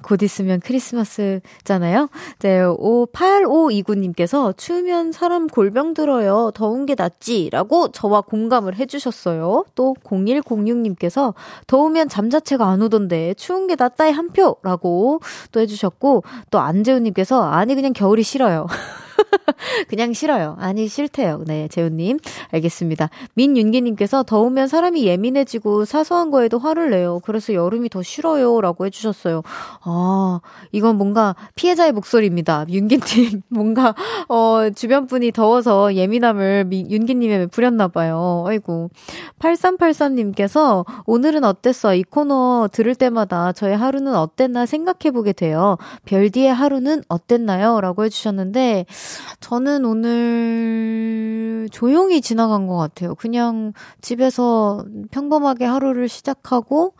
[0.03, 2.09] 곧 있으면 크리스마스잖아요.
[2.39, 6.51] 네, 8529님께서 추우면 사람 골병 들어요.
[6.53, 7.49] 더운 게 낫지.
[7.51, 9.65] 라고 저와 공감을 해주셨어요.
[9.75, 11.33] 또 0106님께서
[11.67, 14.57] 더우면 잠 자체가 안 오던데 추운 게 낫다의 한 표.
[14.61, 15.21] 라고
[15.53, 18.67] 또 해주셨고, 또 안재우님께서 아니, 그냥 겨울이 싫어요.
[19.89, 20.55] 그냥 싫어요.
[20.59, 21.43] 아니, 싫대요.
[21.45, 22.19] 네, 재훈님.
[22.51, 23.09] 알겠습니다.
[23.33, 27.19] 민윤기님께서 더우면 사람이 예민해지고 사소한 거에도 화를 내요.
[27.23, 28.61] 그래서 여름이 더 싫어요.
[28.61, 29.41] 라고 해주셨어요.
[29.83, 30.39] 아,
[30.71, 32.65] 이건 뭔가 피해자의 목소리입니다.
[32.69, 33.95] 윤기님, 뭔가,
[34.27, 38.45] 어, 주변 분이 더워서 예민함을 미, 윤기님에 부렸나봐요.
[38.47, 38.89] 아이고.
[39.39, 41.95] 8383님께서 오늘은 어땠어?
[41.95, 45.77] 이 코너 들을 때마다 저의 하루는 어땠나 생각해보게 돼요.
[46.05, 47.81] 별디의 하루는 어땠나요?
[47.81, 48.85] 라고 해주셨는데,
[49.39, 53.15] 저는 오늘 조용히 지나간 것 같아요.
[53.15, 56.93] 그냥 집에서 평범하게 하루를 시작하고,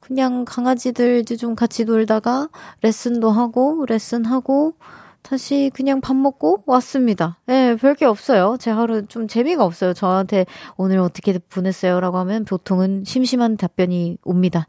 [0.00, 2.48] 그냥 강아지들 이제 좀 같이 놀다가
[2.82, 4.74] 레슨도 하고, 레슨하고,
[5.22, 7.38] 다시 그냥 밥 먹고 왔습니다.
[7.48, 8.56] 예, 네, 별게 없어요.
[8.58, 9.92] 제 하루 좀 재미가 없어요.
[9.92, 12.00] 저한테 오늘 어떻게 보냈어요?
[12.00, 14.66] 라고 하면 보통은 심심한 답변이 옵니다.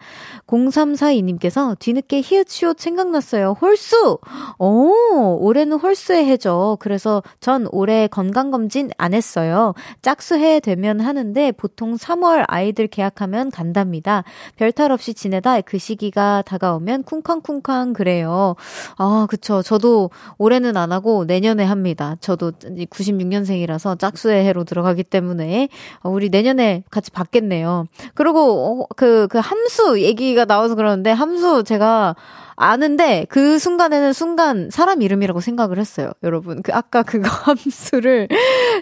[0.47, 3.55] 0342님께서 뒤늦게 히읗시옷 생각났어요.
[3.61, 4.19] 홀수!
[4.59, 6.77] 오, 올해는 홀수의 해죠.
[6.79, 9.73] 그래서 전 올해 건강검진 안 했어요.
[10.01, 14.23] 짝수해 되면 하는데 보통 3월 아이들 계약하면 간답니다.
[14.57, 18.55] 별탈 없이 지내다 그 시기가 다가오면 쿵쾅쿵쾅 그래요.
[18.97, 19.61] 아, 그쵸.
[19.61, 20.09] 저도
[20.41, 22.15] 올해는 안 하고 내년에 합니다.
[22.19, 25.69] 저도 96년생이라서 짝수의 해로 들어가기 때문에
[26.01, 27.85] 우리 내년에 같이 받겠네요.
[28.15, 32.15] 그리고 그, 그 함수 얘기가 나와서 그러는데 함수 제가
[32.61, 36.11] 아는데 그 순간에는 순간 사람 이름이라고 생각을 했어요.
[36.21, 36.61] 여러분.
[36.61, 38.27] 그 아까 그거 함수를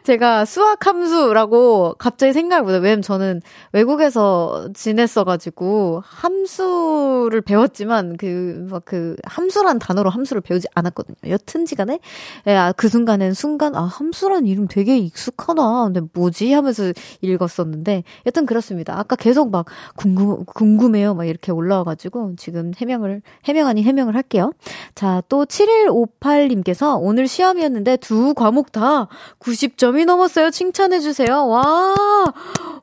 [0.03, 2.81] 제가 수학 함수라고 갑자기 생각을 못해요.
[2.81, 11.15] 왜냐면 저는 외국에서 지냈어가지고 함수를 배웠지만 그, 막 그 함수란 단어로 함수를 배우지 않았거든요.
[11.27, 11.99] 여튼지 간에.
[12.47, 15.83] 예, 아, 그 순간엔 순간, 아, 함수란 이름 되게 익숙하다.
[15.85, 16.51] 근데 뭐지?
[16.53, 18.03] 하면서 읽었었는데.
[18.25, 18.97] 여튼 그렇습니다.
[18.97, 21.13] 아까 계속 막 궁금, 궁금해요.
[21.13, 24.51] 막 이렇게 올라와가지고 지금 해명을, 해명 아닌 해명을 할게요.
[24.95, 29.07] 자, 또 7158님께서 오늘 시험이었는데 두 과목 다
[29.39, 30.49] 90점이 넘었어요.
[30.51, 31.47] 칭찬해주세요.
[31.47, 31.95] 와,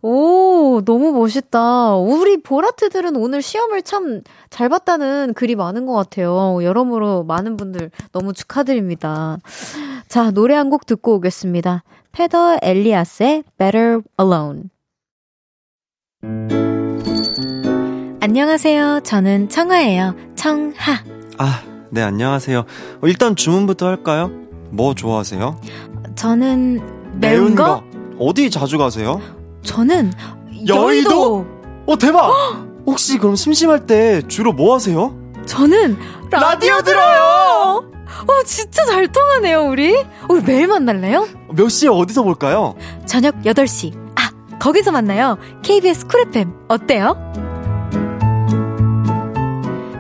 [0.03, 1.97] 오, 너무 멋있다.
[1.97, 6.63] 우리 보라트들은 오늘 시험을 참 잘 봤다는 글이 많은 것 같아요.
[6.63, 9.39] 여러모로 많은 분들 너무 축하드립니다.
[10.09, 11.85] 자, 노래 한 곡 듣고 오겠습니다.
[12.13, 14.65] 페더 엘리아스의 Better Alone.
[18.21, 19.01] 안녕하세요.
[19.05, 20.15] 저는 청아예요.
[20.37, 21.03] 청하.
[21.39, 22.59] 아, 네, 안녕하세요.
[22.61, 24.31] 어, 일단 주문부터 할까요?
[24.71, 25.61] 뭐 좋아하세요?
[26.15, 26.75] 저는
[27.19, 27.65] 매운, 매운 거?
[27.65, 27.85] 거?
[28.19, 29.21] 어디 자주 가세요?
[29.63, 30.13] 저는
[30.67, 30.75] 여의도.
[30.87, 31.47] 여의도?
[31.87, 32.31] 어, 대박!
[32.87, 35.15] 혹시 그럼 심심할 때 주로 뭐 하세요?
[35.47, 35.97] 저는
[36.31, 37.91] 라디오, 라디오 들어요!
[38.29, 39.97] 어, 진짜 잘 통하네요, 우리.
[40.29, 41.27] 우리 매일 만날래요?
[41.53, 42.75] 몇 시에 어디서 볼까요?
[43.05, 43.95] 저녁 8시.
[44.17, 45.39] 아, 거기서 만나요.
[45.63, 46.53] KBS 쿨 FM.
[46.69, 47.17] 어때요?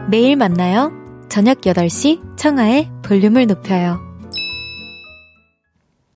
[0.08, 0.92] 매일 만나요.
[1.28, 4.05] 저녁 8시 청하의 볼륨을 높여요.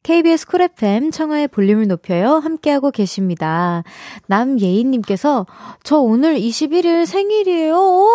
[0.03, 2.37] KBS 쿨 FM 청하의 볼륨을 높여요.
[2.37, 3.85] 함께하고 계십니다.
[4.29, 5.47] 남예인님께서
[5.83, 7.75] 저 오늘 21일 생일이에요.
[7.77, 8.09] 오,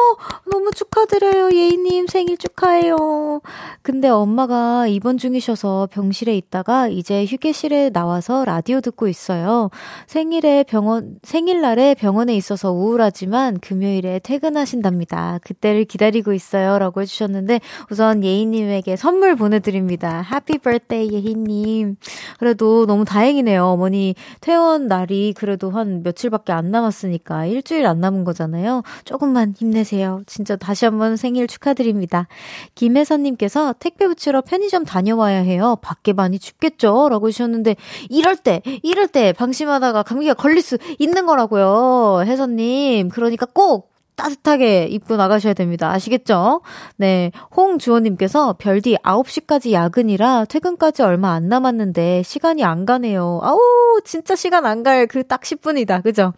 [0.50, 1.52] 너무 축하드려요.
[1.56, 3.42] 예인님 생일 축하해요.
[3.84, 9.70] 근데 엄마가 입원 중이셔서 병실에 있다가 이제 휴게실에 나와서 라디오 듣고 있어요.
[10.08, 15.40] 생일에 병원, 생일날에 병원에 있어서 우울하지만 금요일에 퇴근하신답니다.
[15.44, 16.80] 그때를 기다리고 있어요.
[16.80, 17.60] 라고 해주셨는데
[17.92, 20.26] 우선 예인님에게 선물 보내드립니다.
[20.34, 21.85] 해피 birthday 예인님.
[21.86, 21.96] 윤지성님.
[22.40, 23.66] 그래도 너무 다행이네요.
[23.66, 28.84] 어머니 퇴원 날이 그래도 한 며칠밖에 안 남았으니까 일주일 안 남은 거잖아요.
[29.06, 30.24] 조금만 힘내세요.
[30.26, 32.28] 진짜 다시 한번 생일 축하드립니다.
[32.74, 35.78] 김혜선 님께서 택배 붙이러 편의점 다녀와야 해요.
[35.82, 37.10] 밖에 많이 춥겠죠?
[37.10, 37.76] 라고 하셨는데,
[38.10, 42.24] 이럴 때, 이럴 때 방심하다가 감기가 걸릴 수 있는 거라고요.
[42.26, 43.10] 혜선 님.
[43.10, 45.92] 그러니까 꼭 따뜻하게 입고 나가셔야 됩니다.
[45.92, 46.62] 아시겠죠?
[46.98, 47.32] 네.
[47.56, 53.40] 홍주호님께서 별디 9시까지 야근이라 퇴근까지 얼마 안 남았는데 시간이 안 가네요.
[53.44, 53.60] 아우,
[54.06, 56.04] 진짜 시간 안 갈 그 딱 10분이다.
[56.04, 56.34] 그죠?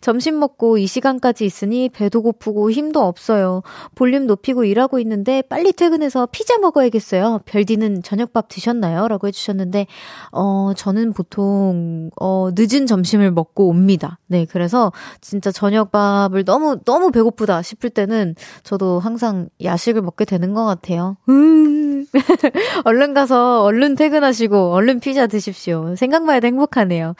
[0.00, 3.62] 점심 먹고 이 시간까지 있으니 배도 고프고 힘도 없어요.
[3.94, 7.40] 볼륨 높이고 일하고 있는데 빨리 퇴근해서 피자 먹어야겠어요.
[7.44, 9.08] 별디는 저녁밥 드셨나요?
[9.08, 9.86] 라고 해주셨는데,
[10.32, 14.18] 어, 저는 보통, 어, 늦은 점심을 먹고 옵니다.
[14.26, 14.44] 네.
[14.50, 20.64] 그래서 진짜 저녁밥을 너무, 너무 배 배고프다 싶을 때는 저도 항상 야식을 먹게 되는 것
[20.64, 21.16] 같아요.
[21.28, 22.06] 음.
[22.84, 25.94] 얼른 가서 얼른 퇴근하시고 얼른 피자 드십시오.
[25.96, 27.14] 생각만 해도 행복하네요.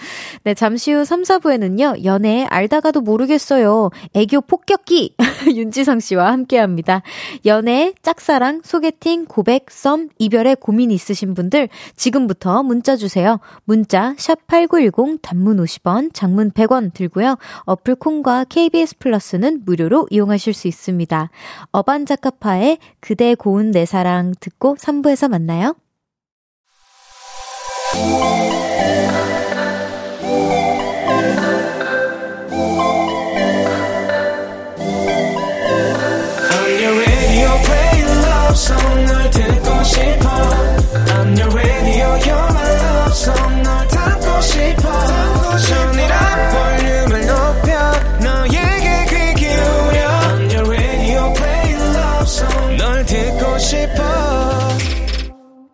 [0.45, 3.91] 네, 잠시 후 3, 4부에는요, 연애 알다가도 모르겠어요.
[4.15, 5.17] 애교 폭격기!
[5.55, 7.03] 윤지성 씨와 함께 합니다.
[7.47, 13.41] 연애, 짝사랑, 소개팅, 고백, 썸, 이별에 고민 있으신 분들 지금부터 문자 주세요.
[13.65, 17.37] 문자 샵 8910 단문 50원, 장문 100원 들고요.
[17.65, 21.31] 어플 콩과 KBS 플러스는 무료로 무료로 이용하실 수 있습니다.
[21.71, 25.77] 어반자카파의 그대 고운 내 사랑 듣고 3부에서 만나요.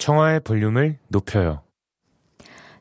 [0.08, 1.60] 청하의 볼륨을 높여요.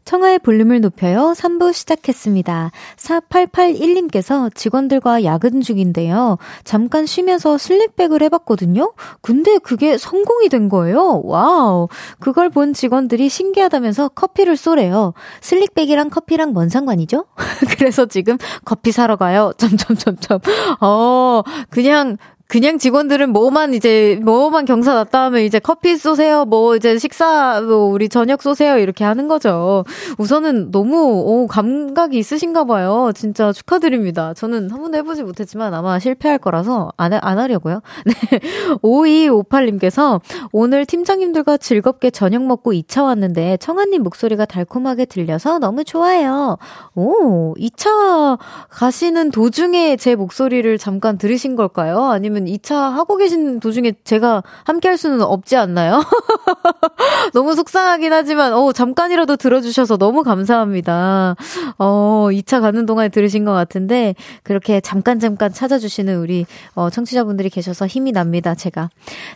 [0.05, 1.33] 청하의 볼륨을 높여요.
[1.35, 2.71] 3부 시작했습니다.
[2.95, 6.37] 4881님께서 직원들과 야근 중인데요.
[6.63, 8.93] 잠깐 쉬면서 slick back을 해봤거든요.
[9.19, 11.21] 근데 그게 성공이 된 거예요.
[11.25, 11.89] wow.
[12.19, 15.13] 그걸 본 직원들이 신기하다면서 커피를 쏘래요.
[15.41, 17.25] slick back이랑 커피랑 뭔 상관이죠?
[17.77, 19.51] 그래서 지금 커피 사러 가요.
[19.57, 20.39] 점점점점.
[20.79, 22.15] 어, 그냥
[22.47, 27.87] 그냥 직원들은 뭐만 이제 뭐만 경사 났다 하면 이제 커피 쏘세요 뭐 이제 식사 뭐
[27.87, 29.83] 우리 저녁 쏘세요 이렇게 하는 거죠.
[30.17, 33.11] 우선은 너무 오, 감각이 있으신가 봐요.
[33.13, 34.33] 진짜 축하드립니다.
[34.33, 37.81] 저는 한 번도 해보지 못했지만 아마 실패할 거라서 안, 안 하려고요.
[38.05, 38.39] 네.
[38.81, 40.21] 5258님께서
[40.53, 46.57] 오늘 팀장님들과 즐겁게 저녁 먹고 2차 왔는데 청아님 목소리가 달콤하게 들려서 너무 좋아요.
[46.95, 48.37] 오, 2차
[48.69, 52.05] 가시는 도중에 제 목소리를 잠깐 들으신 걸까요?
[52.05, 56.03] 아니면 왜냐면 2차 하고 계신 도중에 제가 함께 할 수는 없지 않나요?
[57.33, 61.35] 너무 속상하긴 하지만, 어, 잠깐이라도 들어주셔서 너무 감사합니다.
[61.79, 66.45] 어, 2차 가는 동안에 들으신 것 같은데, 그렇게 잠깐 잠깐 찾아주시는 우리,
[66.75, 68.89] 어, 청취자분들이 계셔서 힘이 납니다, 제가.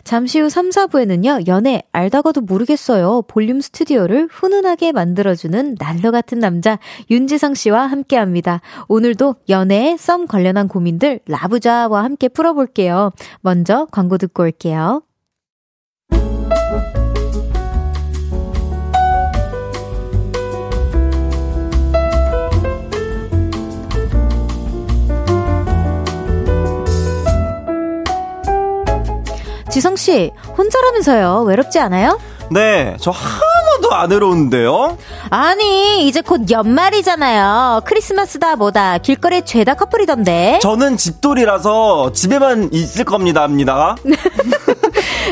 [0.04, 3.22] 잠시 후 3, 4부에는요, 연애 알다가도 모르겠어요.
[3.26, 6.78] 볼륨 스튜디오를 훈훈하게 만들어주는 난로 같은 남자,
[7.10, 8.60] 윤지성 씨와 함께 합니다.
[8.88, 12.91] 오늘도 연애, 썸 관련한 고민들 라부자와 함께 풀어볼게요.
[12.92, 13.10] 볼게요.
[13.40, 15.02] 먼저 광고 듣고 올게요.
[29.70, 31.44] 지성씨, 혼자라면서요.
[31.44, 32.18] 외롭지 않아요?
[32.52, 34.98] 네, 저 하나도 안 외로운데요?
[35.30, 37.82] 아니, 이제 곧 연말이잖아요.
[37.86, 38.98] 크리스마스다 뭐다.
[38.98, 40.58] 길거리에 죄다 커플이던데.
[40.60, 43.96] 저는 집돌이라서 집에만 있을 겁니다, 합니다.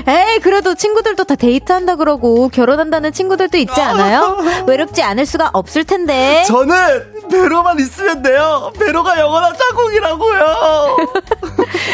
[0.07, 4.39] 에이, 그래도 친구들도 다 데이트한다 그러고 결혼한다는 친구들도 있지 않아요?
[4.67, 6.43] 외롭지 않을 수가 없을 텐데.
[6.47, 8.73] 저는 배로만 있으면 돼요.
[8.79, 10.97] 배로가 영원한 짝꿍이라고요.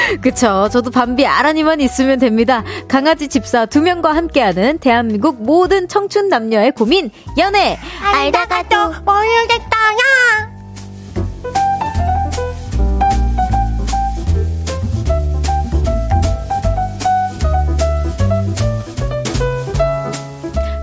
[0.20, 0.68] 그쵸.
[0.70, 2.62] 저도 밤비 아라니만 있으면 됩니다.
[2.88, 7.78] 강아지 집사 두 명과 함께하는 대한민국 모든 청춘 남녀의 고민, 연애.
[8.02, 10.55] 알다가도 모르겠다 야.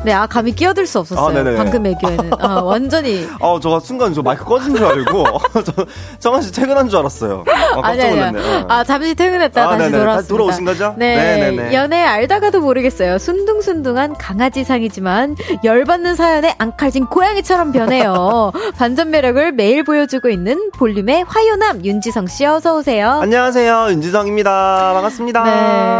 [0.03, 1.39] 네, 아, 감히 끼어들 수 없었어요.
[1.39, 2.31] 아, 방금 애교에는.
[2.39, 3.25] 아, 완전히.
[3.39, 5.25] 아, 저 순간 저 마이크 꺼진 줄 알고,
[5.63, 5.85] 저,
[6.19, 7.45] 정한 씨 퇴근한 줄 알았어요.
[7.47, 8.39] 아, 깜짝 놀랐네.
[8.39, 10.27] 요 아, 잠시 퇴근했다 아, 다시 돌아왔습니다.
[10.27, 10.93] 돌아오신 거죠?
[10.97, 11.15] 네.
[11.15, 11.73] 네네네.
[11.73, 13.17] 연애 알다가도 모르겠어요.
[13.17, 18.51] 순둥순둥한 강아지상이지만, 열받는 사연에 앙칼진 고양이처럼 변해요.
[18.77, 23.19] 반전 매력을 매일 보여주고 있는 볼륨의 화요남 윤지성 씨 어서 오세요.
[23.21, 23.87] 안녕하세요.
[23.91, 24.91] 윤지성입니다.
[24.93, 25.43] 반갑습니다.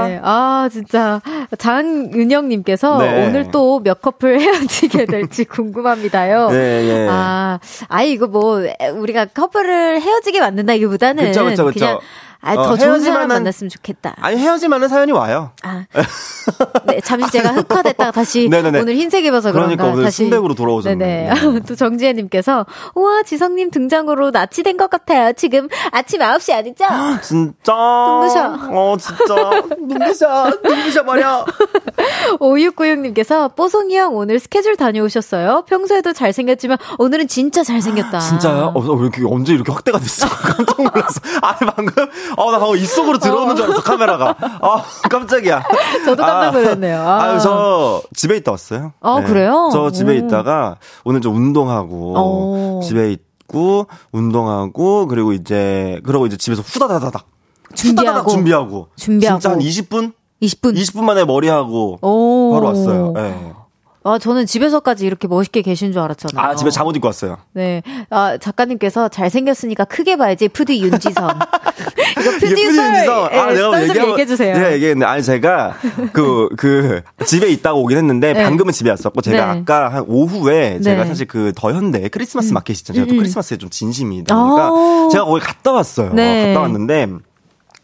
[0.07, 0.19] 네.
[0.23, 1.21] 아, 진짜.
[1.57, 3.27] 장은영님께서 네.
[3.27, 6.49] 오늘 또몇 몇 커플 헤어지게 될지 궁금합니다요.
[6.49, 7.07] 네, 네.
[7.09, 8.61] 아, 아이, 이거 뭐,
[8.95, 11.25] 우리가 커플을 헤어지게 만든다기보다는.
[11.25, 11.79] 그쵸, 그쵸, 그쵸.
[11.79, 11.99] 그냥
[12.43, 14.15] 아, 어, 더 좋은 사람 만났으면 좋겠다.
[14.19, 15.51] 아니, 헤어지면은 사연이 와요.
[15.63, 15.85] 아.
[16.85, 21.33] 네, 잠시 제가 흑화됐다가 다시 오늘 흰색 입어서 그런가 그러니까 오늘 다시 순백으로 돌아오셨네요.
[21.33, 21.59] 네네.
[21.67, 25.33] 또 정지혜 님께서 우와 지성 님 등장으로 나치된 것 같아요.
[25.33, 26.85] 지금 아침 9시 아니죠?
[27.23, 27.73] 진짜.
[27.73, 28.69] 눈부셔.
[28.71, 30.51] 어 진짜 눈부셔.
[30.63, 31.45] 눈부셔 버려.
[32.39, 35.63] 5696 님께서 뽀송이 형 오늘 스케줄 다녀오셨어요?
[35.67, 38.19] 평소에도 잘생겼지만 오늘은 진짜 잘생겼다.
[38.19, 38.73] 진짜요?
[38.75, 40.27] 어, 왜 이렇게 언제 이렇게 확대가 됐어?
[40.27, 41.21] 깜짝 놀랐어.
[41.41, 41.93] 아니 방금
[42.37, 44.35] 어, 나 방금 입속으로 들어오는 줄 알았어, 카메라가.
[44.39, 45.63] 아, 깜짝이야.
[46.05, 46.99] 저도 깜짝 놀랐네요.
[47.01, 48.93] 아, 아, 저 집에 있다 왔어요.
[49.01, 49.25] 아, 네.
[49.25, 49.69] 그래요?
[49.71, 50.15] 저 집에 오.
[50.15, 51.95] 있다가 오늘 좀 운동하고
[52.77, 52.81] 오.
[52.83, 57.25] 집에 있고 운동하고 그리고 이제 그러고 이제 집에서 후다다다닥
[57.75, 62.53] 준비하고 준비하고 준비하고 진짜 한 20분 20분 20분 만에 머리하고 오.
[62.53, 63.11] 바로 왔어요.
[63.15, 63.52] 네.
[64.05, 66.45] 아, 저는 집에서까지 이렇게 멋있게 계신 줄 알았잖아요.
[66.45, 67.37] 아, 집에 잠옷 입고 왔어요.
[67.53, 67.81] 네.
[68.09, 70.49] 아, 작가님께서 잘생겼으니까 크게 봐야지.
[70.49, 71.29] 프듀 윤지성.
[72.19, 73.25] 이거 프듀 윤지성.
[73.25, 74.57] 아, 네, 내가 얘기하 얘기해주세요.
[74.57, 75.05] 네, 얘기했는데.
[75.05, 75.77] 아니, 제가
[76.11, 78.43] 그, 그, 집에 있다가 오긴 했는데, 네.
[78.43, 79.61] 방금은 집에 왔었고, 제가 네.
[79.61, 81.07] 아까 한 오후에 제가 네.
[81.07, 82.55] 사실 그 더현대 크리스마스 음.
[82.55, 83.03] 마켓 있잖아요.
[83.03, 83.17] 제가 또 음.
[83.19, 85.09] 크리스마스에 좀 진심이다 보니까, 아.
[85.11, 86.13] 제가 거기 갔다 왔어요.
[86.13, 86.47] 네.
[86.47, 87.07] 갔다 왔는데,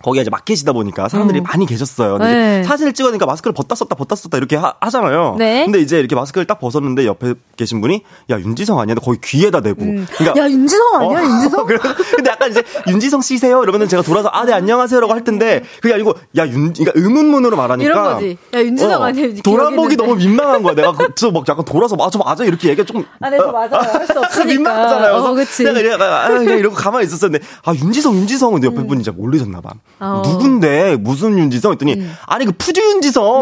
[0.02, 1.44] 거기가 이제 마켓이다 보니까 사람들이 어.
[1.44, 2.18] 많이 계셨어요.
[2.18, 2.64] 근데 네.
[2.64, 5.66] 사진을 찍으니까 마스크를 벗다 썼다 벗다 썼다 이렇게 하, 잖아요 네.
[5.66, 8.96] 근데 이제 이렇게 마스크를 딱 벗었는데 옆에 계신 분이 야 윤지성 아니야?
[8.96, 9.82] 거의 귀에다 대고.
[9.84, 10.08] 음.
[10.18, 11.20] 그러니까 야 윤지성 아니야?
[11.20, 11.24] 어.
[11.24, 11.66] 윤지성?
[12.16, 13.62] 근데 약간 이제 윤지성 씨세요?
[13.64, 18.04] 이러면은 제가 돌아서 아 네 안녕하세요라고 할 텐데 그게 아니고 야윤 그러니까 의문문으로 말하니까 이런
[18.14, 18.38] 거지.
[18.54, 19.28] 야 윤지성 어, 아니야?
[19.44, 20.74] 돌아보기 너무 민망한 거야.
[20.76, 23.70] 내가 저막 약간 돌아서 맞아 맞아 이렇게 얘기가 조금 아, 네, 저 맞아요.
[23.74, 24.46] 할 수 없으니까.
[24.46, 25.14] 민망하잖아요.
[25.16, 25.64] 어, 그치.
[25.66, 28.88] 내가 약간 아, 이러고 가만히 있었었는데 아 윤지성 윤지성은 옆에 음.
[28.88, 29.72] 분이 진짜 모르셨나 봐.
[30.00, 30.22] 어.
[30.26, 32.16] 누군데 왜 무슨 윤지성 했더니 음.
[32.26, 33.42] 아니 그 푸드 윤지성 어.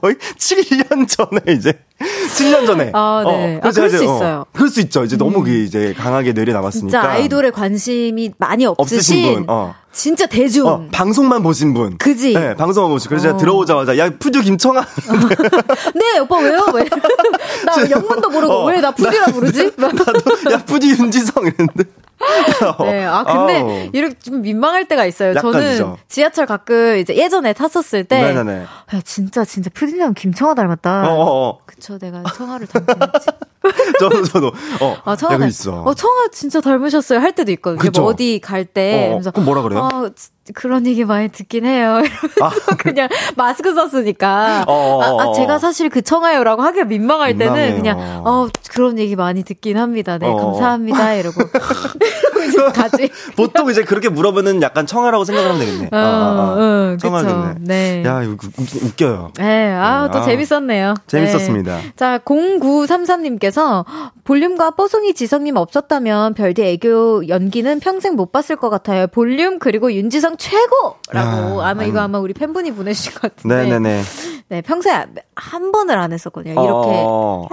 [0.00, 2.90] 거의 7년 전에 이제 7년 전에.
[2.94, 3.56] 아, 네.
[3.56, 4.44] 어, 아, 그럴 수 어, 있어요.
[4.52, 5.02] 그럴 수 있죠.
[5.04, 5.18] 이제 음.
[5.18, 7.00] 너무 그 이제 강하게 내려나갔으니까.
[7.00, 9.44] 진짜 아이돌에 관심이 많이 없으신, 분.
[9.48, 9.74] 어.
[9.92, 10.66] 진짜 대중.
[10.68, 11.98] 어, 방송만 보신 분.
[11.98, 12.34] 그지.
[12.34, 13.08] 네, 방송만 보시고.
[13.08, 13.38] 그래서 제가 어.
[13.38, 14.84] 들어오자마자, 야, 프듀 김청하.
[15.96, 16.66] 네, 오빠 왜요?
[16.74, 16.84] 왜?
[17.66, 18.66] 나 영문도 모르고 어.
[18.66, 19.72] 왜 나 프듀라 부르지?
[19.76, 20.04] 나도,
[20.52, 21.84] 야, 프듀 윤지성 이랬는데.
[22.84, 23.90] 네, 아 근데 아우.
[23.92, 25.34] 이렇게 좀 민망할 때가 있어요.
[25.34, 28.62] 저는 죠 지하철 가끔 이제 예전에 탔었을 때, 네네네.
[28.62, 31.08] 야, 진짜 진짜 프듀 김청하 닮았다.
[31.08, 31.22] 어어어.
[31.22, 31.58] 어, 어.
[31.66, 33.26] 그쵸, 내가 청하를 닮았지.
[34.00, 34.46] 저도 저도
[34.80, 35.82] 어, 아, 청아 닮, 있어.
[35.82, 37.90] 어, 청아 진짜 닮으셨어요 할 때도 있거든요.
[38.00, 39.12] 뭐 어디 갈 때.
[39.12, 39.80] 어, 그럼 뭐라 그래요?
[39.80, 40.10] 어,
[40.54, 42.02] 그런 얘기 많이 듣긴 해요.
[42.42, 44.64] 아, 그냥 마스크 썼으니까.
[44.66, 47.76] 어, 어, 아, 아, 제가 사실 그 청아요라고 하기가 민망할 때는 민망해요.
[47.76, 50.18] 그냥 어 그런 얘기 많이 듣긴 합니다.
[50.18, 50.36] 네 어.
[50.36, 51.42] 감사합니다 이러고
[52.72, 53.10] 가지.
[53.36, 55.86] 보통 이제 그렇게 물어보는 약간 청아라고 생각을 하면 되겠네.
[55.86, 56.96] 어, 아, 아, 아.
[56.98, 57.54] 청아겠네.
[57.60, 58.02] 네.
[58.04, 58.36] 야 이거
[58.82, 59.32] 웃겨요.
[59.36, 60.24] 네, 아또 네.
[60.24, 60.94] 재밌었네요.
[61.06, 61.76] 재밌었습니다.
[61.76, 61.92] 네.
[61.96, 63.84] 자 0933님께서
[64.24, 69.06] 볼륨과 뽀송이 지성님 없었다면 별디 애교 연기는 평생 못 봤을 것 같아요.
[69.06, 73.64] 볼륨 그리고 윤지성 최고라고 야, 아마 이거 아마 우리 팬분이 보내주신 것 같은데.
[73.64, 74.02] 네네네.
[74.50, 75.04] 네 평소에
[75.36, 76.52] 한 번을 안 했었거든요.
[76.52, 76.66] 이렇게
[77.04, 77.46] 어...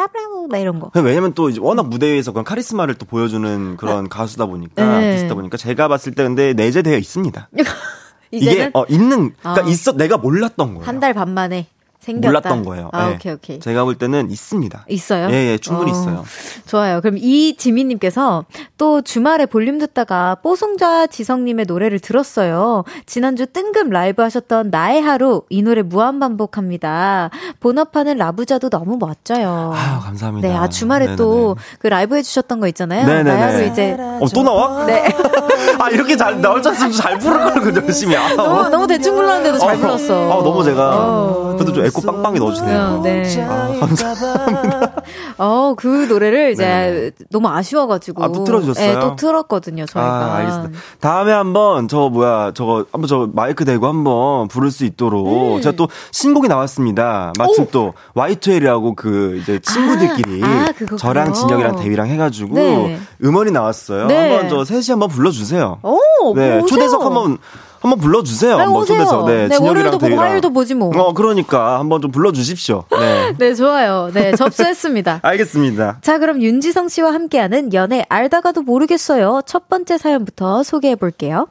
[0.47, 0.91] 막 이런 거.
[0.95, 5.09] 왜냐면 또 이제 워낙 무대 위에서 그런 카리스마를 또 보여주는 그런 아, 가수다 보니까 네.
[5.09, 7.49] 아티스트다 보니까 제가 봤을 때 근데 내재되어 있습니다.
[8.31, 9.67] 이게 어 있는 그러니까 아.
[9.69, 10.85] 있어 내가 몰랐던 거예요.
[10.87, 11.67] 한 달 반 만에.
[12.05, 12.27] 생겼다.
[12.29, 12.89] 몰랐던 거예요.
[12.93, 13.15] 아, 네.
[13.15, 13.59] 오케이, 오케이.
[13.59, 14.85] 제가 볼 때는 있습니다.
[14.89, 15.27] 있어요?
[15.31, 16.23] 예, 예, 충분히 어, 있어요.
[16.65, 17.01] 좋아요.
[17.01, 18.45] 그럼 이지민님께서
[18.77, 22.83] 또 주말에 볼륨 듣다가 뽀송자 지성님의 노래를 들었어요.
[23.05, 27.29] 지난주 뜬금 라이브 하셨던 나의 하루, 이 노래 무한반복합니다.
[27.59, 29.73] 본업하는 라부자도 너무 멋져요.
[29.75, 30.47] 아 감사합니다.
[30.47, 33.05] 네, 아, 주말에 또 그 라이브 해주셨던 거 있잖아요.
[33.05, 33.23] 네네네.
[33.31, 33.97] 나의 하루 이제.
[33.99, 34.85] 어, 또 나와?
[34.85, 35.05] 네.
[35.79, 38.15] 아, 이렇게 잘, 나올 줄 알았으면 잘 부를 걸 열심히.
[38.15, 40.13] 아, 너무, 너무 대충 불렀는데도 잘 어, 불렀어.
[40.31, 40.89] 아, 너무 제가.
[40.95, 41.53] 어.
[41.57, 43.01] 그래도 좀 에코 빵빵히 넣어주네요.
[43.03, 43.23] 네.
[43.41, 44.93] 아, 감사합니다.
[45.37, 47.25] 어, 그 노래를 이제 네.
[47.29, 48.23] 너무 아쉬워가지고.
[48.23, 48.93] 아, 또 틀어주셨어요?
[48.93, 50.09] 네, 또 틀었거든요, 저희가.
[50.09, 50.79] 아, 알겠습니다.
[50.99, 55.61] 다음에 한번 저 뭐야, 저거 한번 저 마이크 대고 한번 부를 수 있도록 음.
[55.61, 57.33] 제가 또 신곡이 나왔습니다.
[57.37, 57.67] 마침 오.
[57.71, 62.99] 또 Y2L이라고 그 이제 친구들끼리 아, 아, 저랑 진혁이랑 대위랑 해가지고 네.
[63.23, 64.07] 음원이 나왔어요.
[64.07, 64.31] 네.
[64.31, 65.79] 한번 저 셋이 한번 불러주세요.
[65.81, 67.37] 오, 네, 초대석 한번
[67.85, 68.57] 한번 불러주세요.
[68.57, 68.97] 한번 오세요.
[69.05, 69.25] 초대서.
[69.25, 70.91] 네, 네 월요일도 보고 화요일도 보지 뭐.
[70.95, 72.85] 어, 그러니까 한번 좀 불러주십시오.
[72.91, 73.35] 네.
[73.37, 74.09] 네, 좋아요.
[74.11, 75.19] 네, 접수했습니다.
[75.23, 75.99] 알겠습니다.
[76.01, 79.41] 자, 그럼 윤지성 씨와 함께하는 연애 알다가도 모르겠어요.
[79.45, 81.47] 첫 번째 사연부터 소개해 볼게요.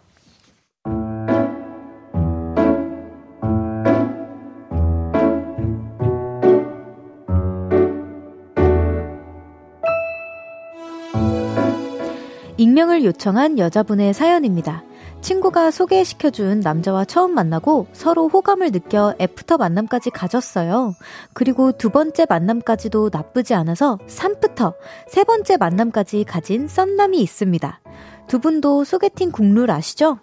[12.56, 14.84] 익명을 요청한 여자분의 사연입니다.
[15.24, 20.94] 친구가 소개시켜준 남자와 처음 만나고 서로 호감을 느껴 애프터 만남까지 가졌어요.
[21.32, 24.74] 그리고 두 번째 만남까지도 나쁘지 않아서 삼프터
[25.08, 27.80] 세 번째 만남까지 가진 썸남이 있습니다.
[28.26, 30.18] 두 분도 소개팅 국룰 아시죠?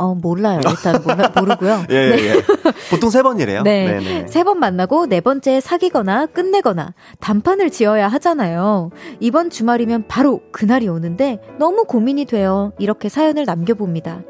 [0.00, 0.60] 어, 몰라요.
[0.66, 1.84] 일단 몰라, 모르고요.
[1.90, 2.28] 예, 네.
[2.28, 2.42] 예.
[2.90, 3.62] 보통 세 번이래요.
[3.62, 4.26] 네.
[4.26, 8.90] 세 번 만나고 네 번째 사귀거나 끝내거나 단판을 지어야 하잖아요.
[9.20, 12.72] 이번 주말이면 바로 그날이 오는데 너무 고민이 돼요.
[12.78, 14.22] 이렇게 사연을 남겨봅니다.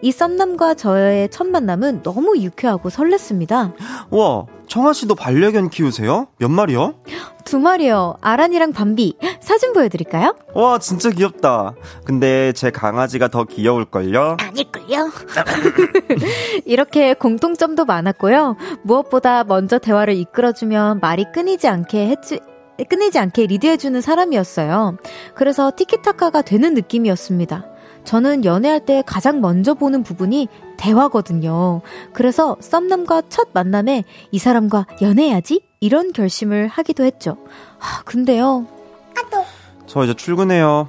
[0.00, 3.72] 이 썸남과 저의 첫 만남은 너무 유쾌하고 설렜습니다.
[4.10, 6.28] 와, 청아 씨도 반려견 키우세요?
[6.38, 6.94] 몇 마리요?
[7.44, 8.16] 두 마리요.
[8.20, 9.16] 아란이랑 밤비.
[9.40, 10.36] 사진 보여드릴까요?
[10.54, 11.74] 와, 진짜 귀엽다.
[12.04, 14.36] 근데 제 강아지가 더 귀여울걸요?
[14.38, 15.10] 아닐걸요?
[16.66, 18.56] 이렇게 공통점도 많았고요.
[18.82, 22.38] 무엇보다 먼저 대화를 이끌어주면 말이 끊이지 않게 해주,
[22.90, 24.98] 끊이지 않게 리드해주는 사람이었어요.
[25.34, 27.64] 그래서 티키타카가 되는 느낌이었습니다.
[28.08, 30.48] 저는 연애할 때 가장 먼저 보는 부분이
[30.78, 31.82] 대화거든요.
[32.14, 35.60] 그래서 썸남과 첫 만남에 이 사람과 연애해야지?
[35.80, 37.36] 이런 결심을 하기도 했죠.
[37.78, 38.66] 아, 근데요.
[39.14, 39.44] 아또.
[39.86, 40.88] 저 이제 출근해요.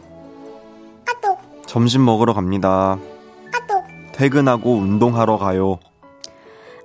[1.10, 1.38] 아또.
[1.66, 2.98] 점심 먹으러 갑니다.
[3.54, 3.84] 아또.
[4.14, 5.78] 퇴근하고 운동하러 가요.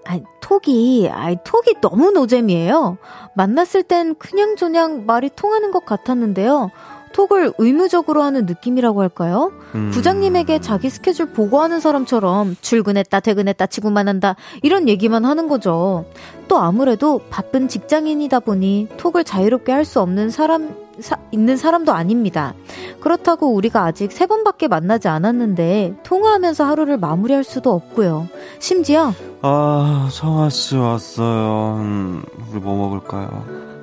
[0.04, 2.98] 아, 톡이, 아, 톡이 너무 노잼이에요.
[3.36, 6.72] 만났을 땐 그냥저냥 말이 통하는 것 같았는데요.
[7.14, 9.52] 톡을 의무적으로 하는 느낌이라고 할까요?
[9.76, 9.90] 음.
[9.94, 16.04] 부장님에게 자기 스케줄 보고하는 사람처럼 출근했다, 퇴근했다, 치고만 한다, 이런 얘기만 하는 거죠.
[16.48, 22.54] 또 아무래도 바쁜 직장인이다 보니 톡을 자유롭게 할 수 없는 사람, 사, 있는 사람도 아닙니다.
[23.00, 28.26] 그렇다고 우리가 아직 세 번밖에 만나지 않았는데 통화하면서 하루를 마무리할 수도 없고요.
[28.60, 29.12] 심지어
[29.42, 31.76] 아, 청아 씨 왔어요.
[31.80, 33.73] 음, 우리 뭐 먹을까요?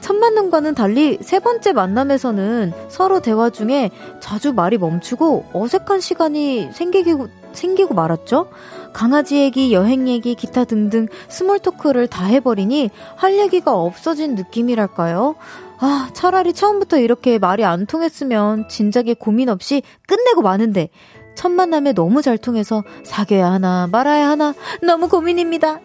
[0.00, 3.90] 첫 만남과는 달리 세 번째 만남에서는 서로 대화 중에
[4.20, 8.48] 자주 말이 멈추고 어색한 시간이 생기고, 생기고 말았죠?
[8.92, 15.36] 강아지 얘기, 여행 얘기, 기타 등등 small talk를 다 해버리니 할 얘기가 없어진 느낌이랄까요?
[15.78, 20.90] 아, 차라리 처음부터 이렇게 말이 안 통했으면 진작에 고민 없이 끝내고 마는데
[21.34, 25.80] 첫 만남에 너무 잘 통해서 사귀어야 하나 말아야 하나 너무 고민입니다.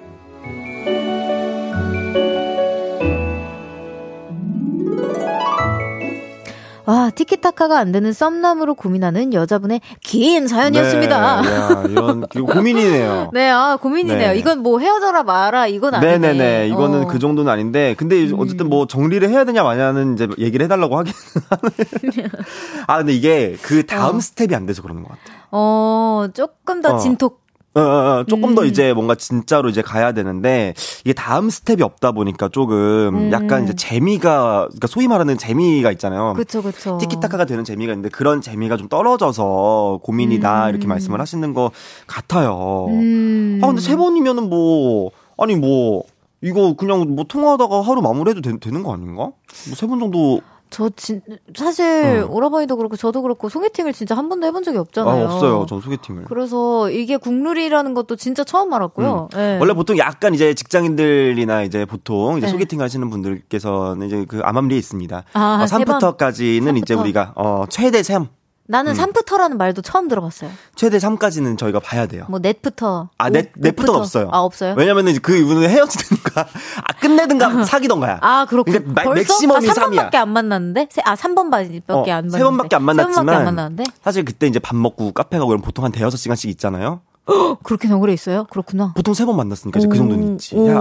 [6.86, 11.42] 와, 티키타카가 안 되는 썸남으로 고민하는 여자분의 긴 사연이었습니다.
[11.42, 13.32] 네, 야, 이런 고민이네요.
[13.36, 14.32] 네, 아 고민이네요.
[14.32, 14.38] 네.
[14.40, 16.18] 이건 뭐 헤어져라 마라 이건 아니네.
[16.18, 17.08] 네 네 네, 이거는 어.
[17.08, 18.40] 그 정도는 아닌데, 근데 음.
[18.40, 21.12] 어쨌든 뭐 정리를 해야 되냐 마냐는 이제 얘기를 해 달라고 하긴
[21.50, 22.30] 하네.
[22.88, 24.20] 아 근데 이게 그 다음 어.
[24.22, 25.42] 스텝이 안 돼서 그러는 것 같아요.
[25.52, 26.98] 어, 조금 더 어.
[27.00, 27.47] deep talk.
[27.78, 28.56] 어, 어, 어, 조금 음.
[28.56, 30.74] 더 이제 뭔가 진짜로 이제 가야 되는데
[31.04, 32.76] 이게 다음 스텝이 없다 보니까 조금
[33.16, 33.32] 음.
[33.32, 36.34] 약간 이제 재미가 그러니까 소위 말하는 재미가 있잖아요.
[36.34, 36.98] 그렇죠, 그렇죠.
[37.00, 40.70] 티키타카가 되는 재미가 있는데 그런 재미가 좀 떨어져서 고민이다 음.
[40.70, 41.72] 이렇게 말씀을 하시는 것
[42.08, 42.88] 같아요.
[42.90, 43.60] 음.
[43.64, 46.04] 아 근데 세 번이면은 뭐 아니 뭐
[46.42, 49.24] 이거 그냥 뭐 통화하다가 하루 마무리해도 되, 되는 거 아닌가?
[49.24, 49.34] 뭐
[49.76, 51.22] 세 번 정도 저 진,
[51.56, 52.32] 사실 어.
[52.32, 55.28] 오라버니도 그렇고 저도 그렇고 소개팅을 진짜 한 번도 해본 적이 없잖아요.
[55.28, 55.66] 아, 없어요.
[55.68, 56.26] 전 소개팅을.
[56.26, 59.30] 그래서 이게 국룰이라는 것도 진짜 처음 알았고요.
[59.34, 59.38] 음.
[59.38, 59.58] 네.
[59.60, 62.52] 원래 보통 약간 이제 직장인들이나 이제 보통 이제 네.
[62.52, 65.24] 소개팅 하시는 분들께서는 이제 그 암암리에 있습니다.
[65.34, 66.78] 아, 어, 3부터까지는 3부터.
[66.78, 68.28] 이제 우리가 어 최대 3
[68.68, 68.98] 나는 음.
[68.98, 70.52] 3부터라는 말도 처음 들어봤어요.
[70.76, 72.26] 최대 3까지는 저희가 봐야 돼요.
[72.30, 73.10] 뭐 넷부터.
[73.18, 74.30] 아, 넷, 넷부터는 없어요.
[74.32, 74.74] 아, 없어요?
[74.78, 76.42] 왜냐면은 그 이분은 헤어지든가,
[76.84, 78.20] 아, 끝내든가 사귀던가야.
[78.22, 78.74] 아, 그렇군.
[78.74, 79.34] 그러니까 벌써?
[79.34, 80.88] 맥시멈이 아, 3번밖에 안 만났는데?
[80.92, 82.38] 세, 아, 3번밖에 어, 안 만났는데.
[82.40, 83.30] 3번밖에 안 만났지만.
[83.30, 83.84] 안 만났는데?
[84.04, 87.00] 사실 그때 이제 밥 먹고 카페 가고 그럼 보통 한 대여섯 시간씩 있잖아요.
[87.64, 88.46] 그렇게 오래 있어요?
[88.50, 88.94] 그렇구나.
[88.96, 90.56] 보통 세 번 만났으니까 이제 그 정도는 있지.
[90.68, 90.80] 야,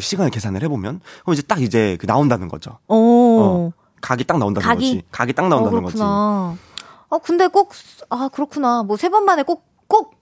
[0.00, 1.00] 시간을 계산을 해보면.
[1.24, 2.78] 그럼 이제 딱 이제 그 나온다는 거죠.
[2.88, 3.40] 오.
[3.40, 3.72] 어.
[4.00, 4.78] 각이 딱 나온다는 각이?
[4.80, 5.02] 거지.
[5.12, 5.98] 각이 딱 나온다는 어, 거지.
[7.10, 7.72] 어, 근데 꼭,
[8.10, 8.82] 아, 그렇구나.
[8.84, 10.14] 뭐 세 번 만에 꼭, 꼭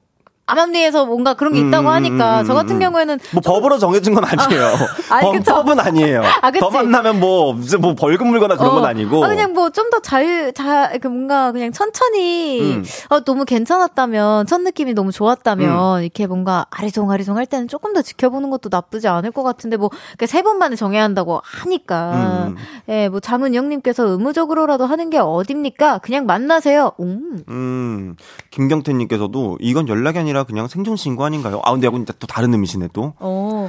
[0.48, 2.80] 암암리에서 뭔가 그런 게 있다고 음, 하니까 음, 저 같은 음.
[2.80, 4.64] 경우에는 뭐 법으로 정해진 건 아니에요.
[5.10, 6.22] 아, 아니, 법은 아니에요.
[6.42, 8.74] 아, 더 만나면 뭐 무슨 뭐 벌금 물거나 그런 어.
[8.74, 9.24] 건 아니고.
[9.24, 12.84] 아, 그냥 뭐 좀 더 자유 자그 뭔가 그냥 천천히 음.
[13.10, 16.02] 어, 너무 괜찮았다면 첫 느낌이 너무 좋았다면 음.
[16.02, 19.90] 이렇게 뭔가 아리송아리송 할 때는 조금 더 지켜보는 것도 나쁘지 않을 것 같은데 뭐
[20.26, 22.52] 세 번 만에 정해야 한다고 하니까
[22.88, 25.98] 예, 뭐 장은영님께서 의무적으로라도 하는 게 어딥니까?
[25.98, 26.92] 그냥 만나세요.
[27.00, 27.42] 음.
[27.48, 28.16] 음.
[28.50, 31.60] 김경태님께서도 이건 연락이 아니라 아니라 그냥 생존 신고 아닌가요?
[31.64, 33.14] 아 근데 여기 또 다른 의미시네 또.
[33.18, 33.68] 어.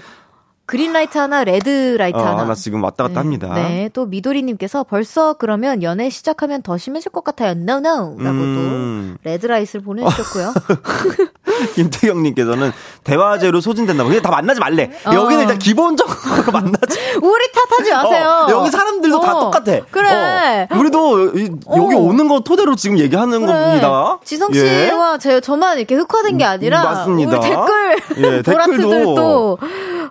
[0.70, 2.42] green light 하나, red light 어, 하나.
[2.42, 3.20] 하나 지금 왔다 갔다 네.
[3.20, 3.54] 합니다.
[3.56, 3.90] 네.
[3.92, 7.52] 또 미도리님께서 벌써 그러면 연애 시작하면 더 심해질 것 같아요.
[7.52, 8.16] No, no.
[8.20, 9.18] 라고도 음.
[9.24, 10.54] red light를 보내주셨고요.
[11.76, 12.72] 김태경님께서는
[13.04, 14.10] 대화제로 소진된다고.
[14.10, 14.92] 그냥 다 만나지 말래.
[15.06, 15.12] 어.
[15.14, 17.00] 여기는 일단 기본적으로 만나지.
[17.22, 18.46] 우리 탓하지 마세요.
[18.48, 19.22] 어, 여기 사람들도 어.
[19.22, 19.80] 다 똑같아.
[19.92, 20.68] 그래.
[20.70, 20.76] 어.
[20.78, 21.30] 우리도
[21.76, 22.00] 여기 어.
[22.00, 23.52] 오는 거 토대로 지금 얘기하는 그래.
[23.54, 24.20] 겁니다.
[24.24, 25.18] 지성 씨와 예.
[25.20, 27.40] 제 저만 이렇게 흑화된 게 아니라 맞습니다.
[27.40, 29.58] 댓글 예, 댓글도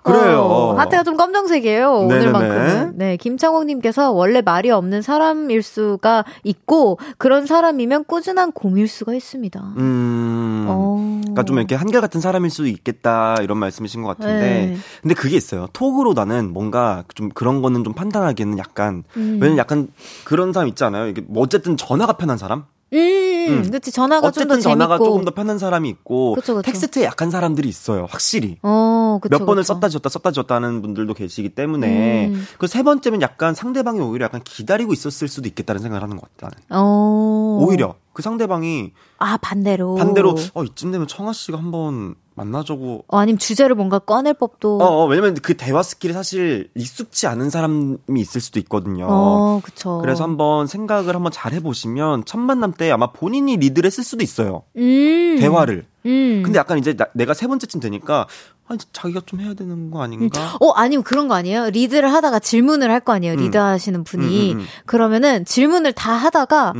[0.02, 0.40] 그래요.
[0.42, 2.02] 어, 하트가 좀 검정색이에요.
[2.02, 2.14] 네네네.
[2.14, 2.92] 오늘만큼은.
[2.96, 9.60] 네, 김창옥님께서 원래 말이 없는 사람일 수가 있고 그런 사람이면 꾸준한 곰일 수가 있습니다.
[9.76, 11.22] 음.
[11.38, 11.42] 어.
[11.42, 14.76] 그러니까 좀 이렇게 한결 같은 사람일 수도 있겠다 이런 말씀이신 것 같은데, 네.
[15.02, 15.68] 근데 그게 있어요.
[15.72, 19.38] 톡으로 나는 뭔가 좀 그런 거는 좀 판단하기에는 약간 음.
[19.40, 19.88] 왜냐면 약간
[20.24, 21.06] 그런 사람 있잖아요.
[21.08, 22.64] 이게 뭐 어쨌든 전화가 편한 사람.
[22.92, 23.70] 음, 음.
[23.70, 26.62] 그치 전화가 좀더 재밌고 전화가 조금 더 편한 사람이 있고 그쵸, 그쵸.
[26.62, 28.06] 텍스트에 약한 사람들이 있어요.
[28.08, 28.58] 확실히.
[28.62, 32.46] 어, 그쵸, 몇 번을 썼다 지웠다 썼다 하는 분들도 계시기 때문에 음.
[32.58, 36.56] 그세 번째면 약간 상대방이 오히려 약간 기다리고 있었을 수도 있겠다는 생각을 하는 것 같다.
[36.70, 37.58] 어.
[37.60, 43.04] 오히려 그 상대방이 아 반대로 반대로 어 이쯤 되면 청아 씨가 한번 만나자고.
[43.08, 44.78] 어, 아니면 주제를 뭔가 꺼낼 법도.
[44.78, 49.06] 어, 어, 왜냐면 그 대화 skill이 사실 익숙치 않은 사람이 있을 수도 있거든요.
[49.08, 49.98] 어, 그쵸.
[50.00, 54.62] 그래서 한번 생각을 한번 잘 해보시면 첫 만남 때 아마 본인이 리드를 했을 수도 있어요.
[54.76, 55.36] 음.
[55.38, 55.84] 대화를.
[56.06, 56.42] 음.
[56.44, 58.26] 근데 약간 이제 나, 내가 세 번째쯤 되니까
[58.68, 60.40] 아니, 자기가 좀 해야 되는 거 아닌가?
[60.40, 60.56] 음.
[60.60, 61.70] 어, 아니면 그런 거 아니에요?
[61.70, 63.34] 리드를 하다가 질문을 할 거 아니에요?
[63.34, 63.38] 음.
[63.38, 64.52] 리드 하시는 분이.
[64.52, 66.74] 음, 음, 음, 그러면은 질문을 다 하다가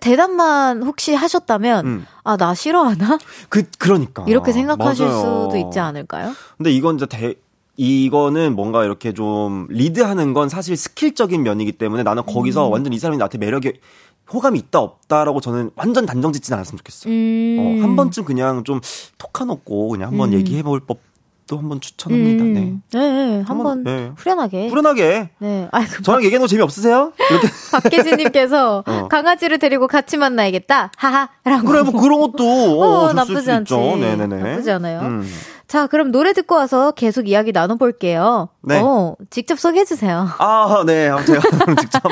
[0.00, 3.18] 대답만 혹시 하셨다면 아, 나 싫어하나?
[3.48, 4.24] 그, 그러니까.
[4.28, 5.20] 이렇게 생각하실 맞아요.
[5.48, 6.32] 수도 있지 않을까요?
[6.56, 7.34] 근데 이건 이제 대,
[7.76, 13.16] 이거는 뭔가 이렇게 좀 리드하는 건 사실 스킬적인 면이기 때문에 나는 거기서 완전 이 사람이
[13.18, 13.72] 나한테 매력이
[14.32, 17.12] 호감이 있다 없다라고 저는 완전 단정 짓진 않았으면 좋겠어요.
[17.12, 17.56] 음.
[17.80, 18.80] 어, 한 번쯤 그냥 좀
[19.18, 20.34] 톡하놓고 그냥 한번 음.
[20.34, 20.98] 얘기해 볼 법.
[21.52, 22.44] 도 한번 추천합니다.
[22.44, 22.54] 음.
[22.54, 22.98] 네.
[22.98, 23.44] 네, 네.
[23.46, 24.10] 한번 네.
[24.16, 24.68] 후련하게.
[24.70, 25.28] 후련하게.
[25.38, 25.68] 네.
[25.70, 27.12] 아, 그 저랑 얘기하는 거 재미없으세요?
[27.30, 27.48] 이렇게.
[27.72, 29.08] 박계진님께서 어.
[29.08, 30.92] 강아지를 데리고 같이 만나야겠다.
[30.96, 31.68] 하하 라고.
[31.68, 32.42] 그래, 뭐 그런 것도
[32.82, 33.74] 어, 어 나쁘지 않지.
[33.76, 34.36] 네네네.
[34.36, 35.00] 나쁘지 않아요.
[35.00, 35.28] 음.
[35.68, 38.48] 자, 그럼 노래 듣고 와서 계속 이야기 나눠볼게요.
[38.62, 38.80] 네.
[38.82, 40.28] 어, 직접 소개해주세요.
[40.38, 41.10] 아, 네.
[41.26, 41.40] 제가
[41.80, 42.02] 직접.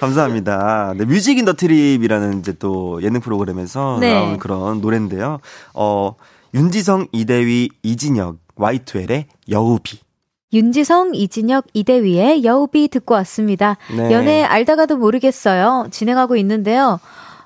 [0.00, 0.94] 감사합니다.
[0.96, 4.14] 네, Music in the Trip이라는 이제 또 예능 프로그램에서 네.
[4.14, 5.40] 나온 그런 노래인데요.
[5.74, 6.14] 어,
[6.54, 9.98] 윤지성, 이대휘, 이진혁, Y2L의 여우비.
[10.52, 13.76] 윤지성, 이진혁, 이대휘의 여우비 듣고 왔습니다.
[13.94, 14.12] 네.
[14.12, 15.88] 연애 알다가도 모르겠어요.
[15.90, 17.00] 진행하고 있는데요.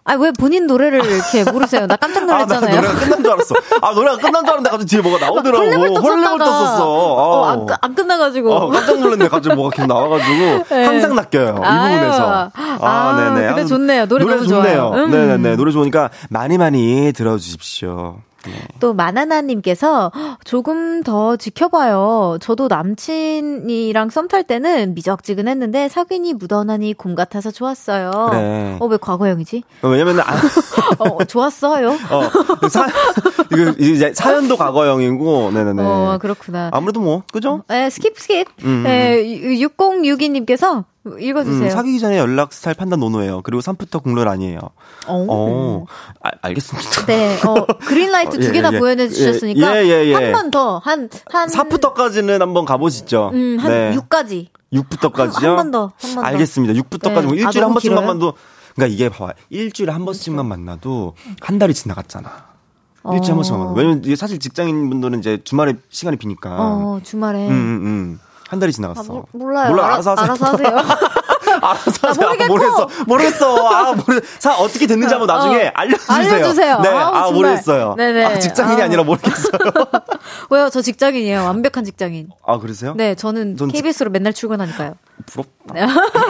[0.05, 1.87] 아, 왜 본인 노래를 이렇게 모르세요?
[1.87, 2.77] 나 깜짝 놀랐잖아요.
[2.79, 3.55] 아, 노래가 끝난 줄 알았어.
[3.83, 5.65] 아, 노래가 끝난 줄 알았는데 갑자기 뒤에 뭐가 나오더라고.
[6.01, 6.85] 헐레벌 떴었어.
[6.85, 8.53] 어, 안, 안 끝나가지고.
[8.53, 9.29] 어, 깜짝 놀랐네.
[9.29, 10.65] 갑자기 뭐가 계속 나와가지고.
[10.75, 10.85] 네.
[10.85, 11.49] 항상 낚여요.
[11.51, 12.51] 이 부분에서.
[12.53, 13.47] 아, 아 네네.
[13.49, 14.07] 근데 좋네요.
[14.07, 14.91] 노래, 노래 좋네요.
[14.95, 15.11] 음.
[15.11, 15.57] 네네네.
[15.57, 18.19] 노래 좋으니까 많이 많이 들어주십시오.
[18.47, 18.53] 네.
[18.81, 20.11] 또 마나나님께서
[20.45, 22.39] 조금 더 지켜봐요.
[22.41, 28.11] 저도 남친이랑 썸 탈 때는 미적지근했는데 사귀니 묻어나니 곰 같아서 좋았어요.
[28.31, 28.77] 그래.
[28.81, 29.63] 어왜 과거형이지?
[29.83, 30.25] 어, 왜냐면 아,
[30.99, 31.91] 어, 좋았어요.
[31.91, 32.87] 어, 사,
[33.53, 35.83] 이거 이제 사연도 과거형이고, 네네네.
[35.83, 36.71] 어 그렇구나.
[36.73, 37.63] 아무래도 뭐 그죠?
[37.69, 38.47] 네 skip skip.
[38.65, 38.83] 음.
[38.85, 40.85] 네 6062님께서
[41.19, 41.65] 읽어주세요.
[41.65, 43.43] 음, 사귀기 전에 연락 스타일 판단 no no예요.
[43.43, 44.59] 그리고 3부터 국룰 아니에요.
[45.09, 45.85] 어, 어
[46.23, 47.07] 아, 알겠습니다.
[47.07, 50.15] 네, 어, 그린라이트 두 개나 예, 예, 보여주셨으니까 예, 예, 예.
[50.15, 51.49] 한번 더, 한, 한.
[51.49, 53.31] 4부터까지는 한번 가보시죠.
[53.35, 53.97] 음, 한 네.
[53.97, 54.47] 6까지.
[54.73, 55.43] 6부터까지요?
[55.45, 56.29] 한 번 더, 한 번 더.
[56.29, 56.75] 알겠습니다.
[56.81, 57.31] 6부터까지.
[57.31, 57.37] 네.
[57.41, 58.35] 일주일에 아, 한 번씩만 만도,
[58.77, 59.33] 그러니까 이게 봐봐.
[59.51, 62.53] 일주일에 한 번씩만 만나도 한 달이 지나갔잖아.
[63.13, 63.73] 일주일에 한 번씩만 만나.
[63.73, 66.51] 왜냐면 이게 사실 직장인 분들은 이제 주말에 시간이 비니까.
[66.59, 67.49] 어, 주말에.
[67.49, 68.21] 음, 음, 음.
[68.53, 69.21] 한 달이 지나갔어.
[69.21, 69.71] 아, 몰라요.
[69.71, 70.25] 몰라, 알아서 하세요.
[70.25, 70.69] 알아서 하세요.
[71.63, 72.29] 알아서 하세요.
[72.29, 72.89] 아, 모르겠어.
[73.07, 73.67] 모르겠어.
[73.67, 76.17] 아, 모르 사 어떻게 됐는지 한번 나중에 어, 알려주세요.
[76.19, 76.81] 알려주세요.
[76.81, 76.89] 네.
[76.91, 77.95] 아, 아 모르겠어요.
[77.97, 78.25] 네네.
[78.27, 78.89] 아, 직장인이 아.
[78.89, 79.59] 니라 모르겠어요.
[80.51, 80.69] 왜요?
[80.69, 81.45] 저 직장인이에요.
[81.47, 82.29] 완벽한 직장인.
[82.47, 82.93] 아, 그러세요?
[82.95, 84.13] 네, 저는 KBS로 직...
[84.13, 84.97] 맨날 출근하니까요.
[85.25, 85.73] 부럽다.
[85.73, 85.87] 네.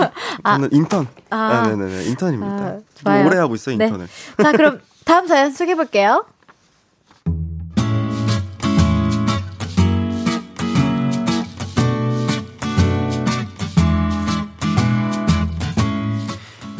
[0.46, 1.08] 저는 인턴.
[1.30, 1.66] 아.
[1.66, 2.04] 네네네.
[2.04, 2.78] 인턴입니다.
[3.04, 3.86] 아, 오래 하고 있어요, 네.
[3.86, 4.06] 인턴을.
[4.36, 4.44] 네.
[4.44, 6.24] 자, 그럼 다음 사연 소개해 볼게요.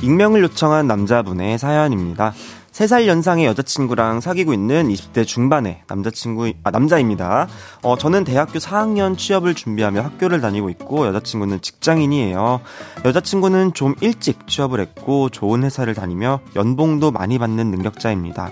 [0.03, 2.35] 익명을 요청한 남자분의 사연입니다.
[2.73, 7.47] 3살 연상의 여자친구랑 사귀고 있는 20대 중반의 남자친구, 아, 남자입니다.
[7.83, 12.61] 어, 저는 대학교 4학년 취업을 준비하며 학교를 다니고 있고, 여자친구는 직장인이에요.
[13.05, 18.51] 여자친구는 좀 일찍 취업을 했고, 좋은 회사를 다니며 연봉도 많이 받는 능력자입니다.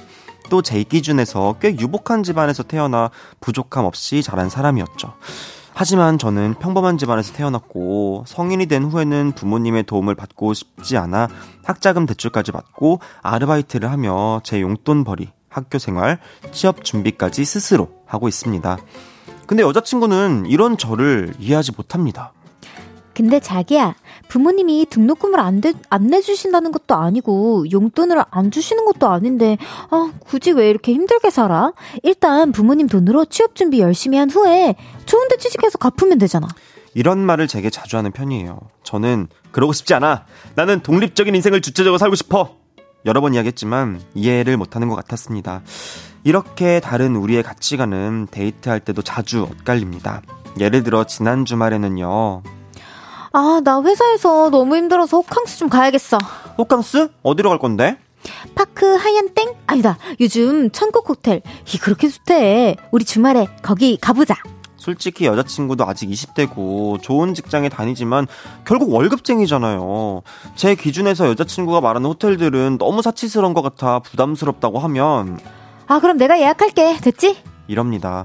[0.51, 5.15] 또 제 기준에서 꽤 유복한 집안에서 태어나 부족함 없이 자란 사람이었죠.
[5.81, 11.29] 하지만 저는 평범한 집안에서 태어났고 성인이 된 후에는 부모님의 도움을 받고 싶지 않아
[11.65, 16.19] 학자금 대출까지 받고 아르바이트를 하며 제 용돈벌이, 학교 생활,
[16.53, 18.77] 취업 준비까지 스스로 하고 있습니다.
[19.47, 22.35] 근데 여자친구는 이런 저를 이해하지 못합니다.
[23.15, 23.95] 근데 자기야,
[24.31, 29.59] 부모님이 등록금을 안, 대, 안 내주신다는 것도 아니고, 용돈을 안 주시는 것도 아닌데,
[29.91, 31.73] 아, 굳이 왜 이렇게 힘들게 살아?
[32.05, 36.47] 일단 부모님 돈으로 취업 준비 열심히 한 후에 좋은 데 취직해서 갚으면 되잖아.
[36.95, 38.61] 이런 말을 제게 자주 하는 편이에요.
[38.85, 40.25] 저는 그러고 싶지 않아.
[40.55, 42.57] 나는 독립적인 인생을 주체적으로 살고 싶어.
[43.07, 45.63] 여러 번 이야기했지만 이해를 못하는 것 같았습니다.
[46.23, 50.23] 이렇게 다른 우리의 가치관은 데이트할 때도 자주 엇갈립니다.
[50.59, 52.43] 예를 들어 지난 주말에는요.
[53.33, 56.19] 아, 나 회사에서 너무 힘들어서 호캉스 좀 가야겠어.
[56.59, 57.09] 호캉스?
[57.23, 57.97] 어디로 갈 건데?
[58.55, 59.55] 파크 하얀 땡?
[59.67, 59.97] 아니다.
[60.21, 61.43] 요즘 천국 호텔.
[61.73, 62.77] 이 그렇게 좋대.
[62.91, 64.35] 우리 주말에 거기 가보자.
[64.77, 68.27] 솔직히 여자친구도 아직 20대고 좋은 직장에 다니지만
[68.65, 70.23] 결국 월급쟁이잖아요.
[70.57, 75.39] 제 기준에서 여자친구가 말하는 호텔들은 너무 사치스러운 것 같아 부담스럽다고 하면
[75.87, 76.97] 아, 그럼 내가 예약할게.
[76.99, 77.37] 됐지?
[77.69, 78.25] 이럽니다.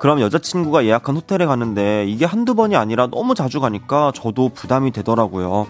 [0.00, 5.66] 그럼 여자친구가 예약한 호텔에 가는데 이게 한두 번이 아니라 너무 자주 가니까 저도 부담이 되더라고요.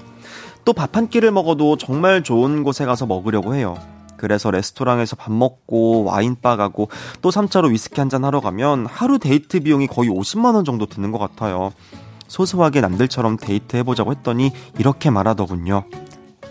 [0.64, 3.76] 또 밥 한 끼를 먹어도 정말 좋은 곳에 가서 먹으려고 해요.
[4.18, 6.88] 그래서 레스토랑에서 밥 먹고 와인바 가고
[7.22, 11.18] 또 3차로 위스키 한잔 하러 가면 하루 데이트 비용이 거의 50만 원 정도 드는 것
[11.18, 11.72] 같아요.
[12.26, 15.84] 소소하게 남들처럼 데이트 해보자고 했더니 이렇게 말하더군요.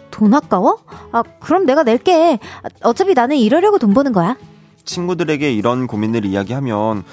[0.10, 0.80] 돈 아까워?
[1.12, 2.40] 아, 그럼 내가 낼게.
[2.82, 4.36] 어차피 나는 이러려고 돈 버는 거야.
[4.86, 7.04] 친구들에게 이런 고민을 이야기하면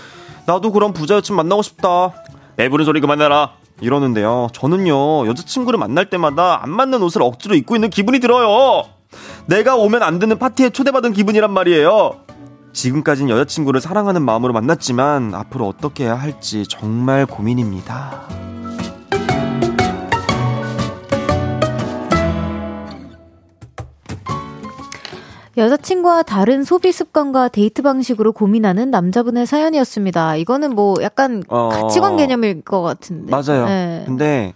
[0.46, 2.12] 나도 그럼 부자 여친 만나고 싶다.
[2.56, 3.52] 배부른 소리 그만해라.
[3.80, 4.48] 이러는데요.
[4.52, 8.84] 저는요, 여자친구를 만날 때마다 안 맞는 옷을 억지로 입고 있는 기분이 들어요.
[9.46, 12.20] 내가 오면 안 되는 파티에 초대받은 기분이란 말이에요.
[12.72, 18.53] 지금까진 여자친구를 사랑하는 마음으로 만났지만 앞으로 어떻게 해야 할지 정말 고민입니다.
[25.56, 30.36] 여자친구와 다른 소비 습관과 데이트 방식으로 고민하는 남자분의 사연이었습니다.
[30.36, 31.68] 이거는 뭐 약간 어...
[31.68, 33.30] 가치관 개념일 것 같은데.
[33.30, 33.66] 맞아요.
[33.66, 34.02] 네.
[34.06, 34.54] 근데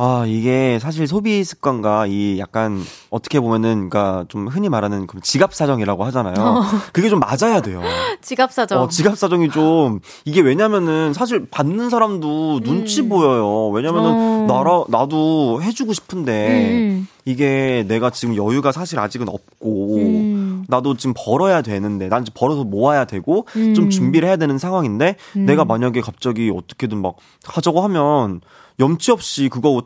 [0.00, 2.80] 아, 이게 사실 소비 습관과 이 약간
[3.10, 6.34] 어떻게 보면은 그러니까 좀 흔히 말하는 지갑 사정이라고 하잖아요.
[6.38, 6.62] 어.
[6.92, 7.82] 그게 좀 맞아야 돼요.
[8.22, 8.80] 지갑 사정.
[8.80, 12.60] 어, 지갑 사정이 좀 이게 왜냐면은 사실 받는 사람도 음.
[12.62, 13.70] 눈치 보여요.
[13.70, 14.46] 왜냐면은 어.
[14.46, 17.08] 나라 나도 해 주고 싶은데 음.
[17.24, 20.64] 이게 내가 지금 여유가 사실 아직은 없고 음.
[20.68, 23.90] 나도 지금 벌어야 되는데 난 지금 벌어서 모아야 되고 좀 음.
[23.90, 25.44] 준비를 해야 되는 상황인데 음.
[25.44, 28.40] 내가 만약에 갑자기 어떻게든 막 하자고 하면
[28.80, 29.82] 염치 없이 그거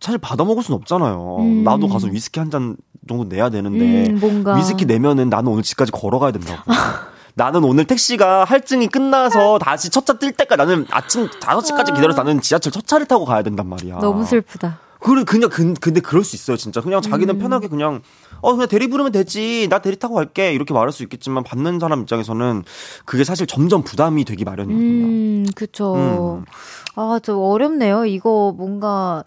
[0.00, 1.36] 사실 받아 먹을 순 없잖아요.
[1.40, 1.64] 음.
[1.64, 2.76] 나도 가서 위스키 한 잔
[3.08, 6.60] 정도 내야 되는데 음, 위스키 내면은 나는 오늘 집까지 걸어가야 된다고.
[7.34, 12.40] 나는 오늘 택시가 할증이 끝나서 다시 첫 차 뜰 때까지 나는 아침 5시까지 기다려서 나는
[12.40, 13.98] 지하철 첫 차를 타고 가야 된단 말이야.
[13.98, 14.78] 너무 슬프다.
[14.98, 17.38] 그래 그냥 근, 근데 그럴 수 있어요 진짜 그냥 자기는 음.
[17.38, 18.00] 편하게 그냥
[18.42, 22.00] 어 그냥 대리 부르면 되지 나 대리 타고 갈게 이렇게 말할 수 있겠지만 받는 사람
[22.02, 22.64] 입장에서는
[23.04, 25.04] 그게 사실 점점 부담이 되기 마련이거든요.
[25.06, 25.94] 음 그쵸.
[25.94, 26.44] 음.
[26.94, 28.06] 아저 어렵네요.
[28.06, 29.24] 이거 뭔가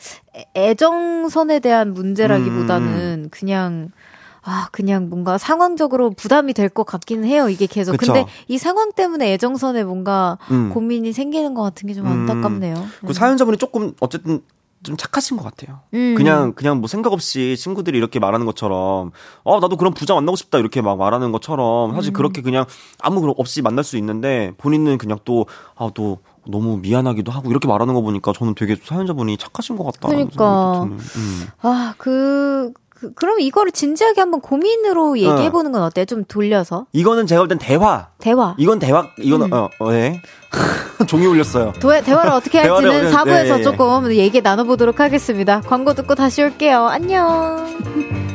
[0.55, 3.27] 애정선에 대한 문제라기보다는 음.
[3.31, 3.91] 그냥
[4.41, 7.97] 아, 그냥 뭔가 상황적으로 부담이 될 것 같기는 해요, 이게 계속.
[7.97, 8.13] 그쵸.
[8.13, 10.69] 근데 이 상황 때문에 애정선에 뭔가 음.
[10.69, 12.75] 고민이 생기는 것 같은 게 좀 안타깝네요.
[12.75, 13.07] 음.
[13.07, 14.41] 그 사연자분이 조금 어쨌든
[14.83, 15.81] 좀 착하신 것 같아요.
[15.93, 16.15] 음.
[16.15, 19.11] 그냥 그냥 뭐 생각 없이 친구들이 이렇게 말하는 것처럼
[19.43, 22.13] 어 나도 그런 부자 만나고 싶다 이렇게 막 말하는 것처럼 사실 음.
[22.13, 22.65] 그렇게 그냥
[23.01, 27.67] 아무 그런 없이 만날 수 있는데 본인은 그냥 또 아또 아, 너무 미안하기도 하고 이렇게
[27.67, 30.07] 말하는 거 보니까 저는 되게 사연자분이 착하신 것 같다.
[30.07, 31.47] 그러니까 음.
[31.61, 36.05] 아그 그, 그럼 이거를 진지하게 한번 고민으로 얘기해 보는 건 어때요?
[36.05, 36.85] 좀 돌려서.
[36.91, 38.07] 이거는 제가 볼 땐 대화.
[38.19, 38.55] 대화.
[38.57, 39.07] 이건 대화.
[39.19, 39.53] 이건 음.
[39.53, 40.21] 어, 어, 네.
[41.07, 41.73] 종이 울렸어요.
[41.79, 43.61] 도, 대화를 어떻게 할지는 4부에서 네, 네.
[43.63, 45.61] 조금 얘기 나눠 보도록 하겠습니다.
[45.61, 46.87] 광고 듣고 다시 올게요.
[46.87, 48.28] 안녕.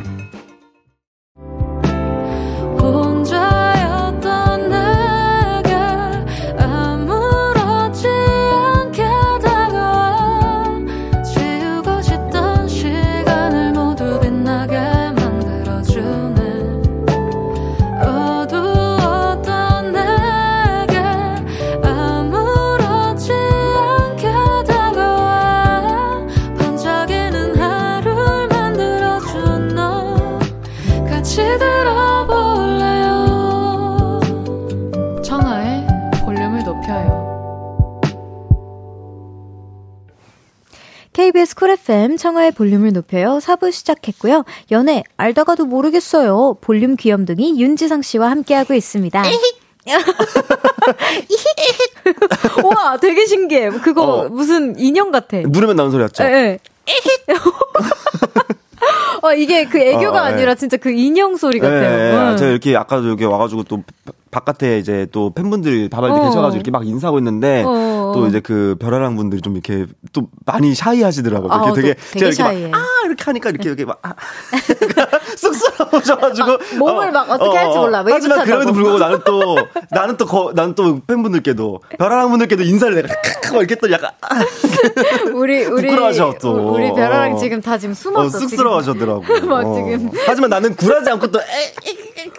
[41.24, 43.38] KBS Cool FM 청하의 볼륨을 높여요.
[43.40, 44.44] 4부 시작했고요.
[44.70, 46.58] 연애 알다가도 모르겠어요.
[46.60, 49.22] 볼륨 귀염둥이 윤지성 씨와 함께하고 있습니다.
[52.62, 53.70] 와, 되게 신기해.
[53.70, 54.28] 그거 어.
[54.28, 55.38] 무슨 인형 같아.
[55.38, 56.24] 누르면 나는 소리 같죠?
[56.24, 56.58] 네.
[59.22, 61.80] 어, 이게 그 애교가 어, 아니라 진짜 그 인형 소리 같아요.
[61.80, 62.36] 네, 네.
[62.36, 63.82] 제가 이렇게 아까도 이렇게 와가지고 또
[64.34, 66.24] 바깥에 이제 또 팬분들 다발이 어.
[66.24, 68.10] 계셔가지고 이렇게 막 인사하고 있는데 어.
[68.16, 71.52] 또 이제 그 별아랑 분들이 좀 이렇게 또 많이 샤이하시더라고요.
[71.52, 74.12] 어, 되게, 되게 제가 이렇게 막, 아 이렇게 하니까 이렇게 이렇게 막 아,
[75.36, 78.04] 쑥스러워져가지고 아, 몸을 어, 막 어떻게 어, 할지 몰라.
[78.08, 79.56] 하지만 그럼에도 불구하고 나는 또
[79.92, 83.08] 나는 또 거, 나는 또 팬분들께도 별아랑 분들께도 인사를 내가
[83.54, 84.28] 이렇게 또 약간 아,
[85.32, 88.36] 우리 우리 부끄러워하셔 또 우리 별아랑 지금 다 지금 숨었어.
[88.36, 89.22] 어, 쑥스러워하셔더라고.
[89.46, 90.10] 막 지금.
[90.26, 91.44] 하지만 나는 굴하지 않고 또 에,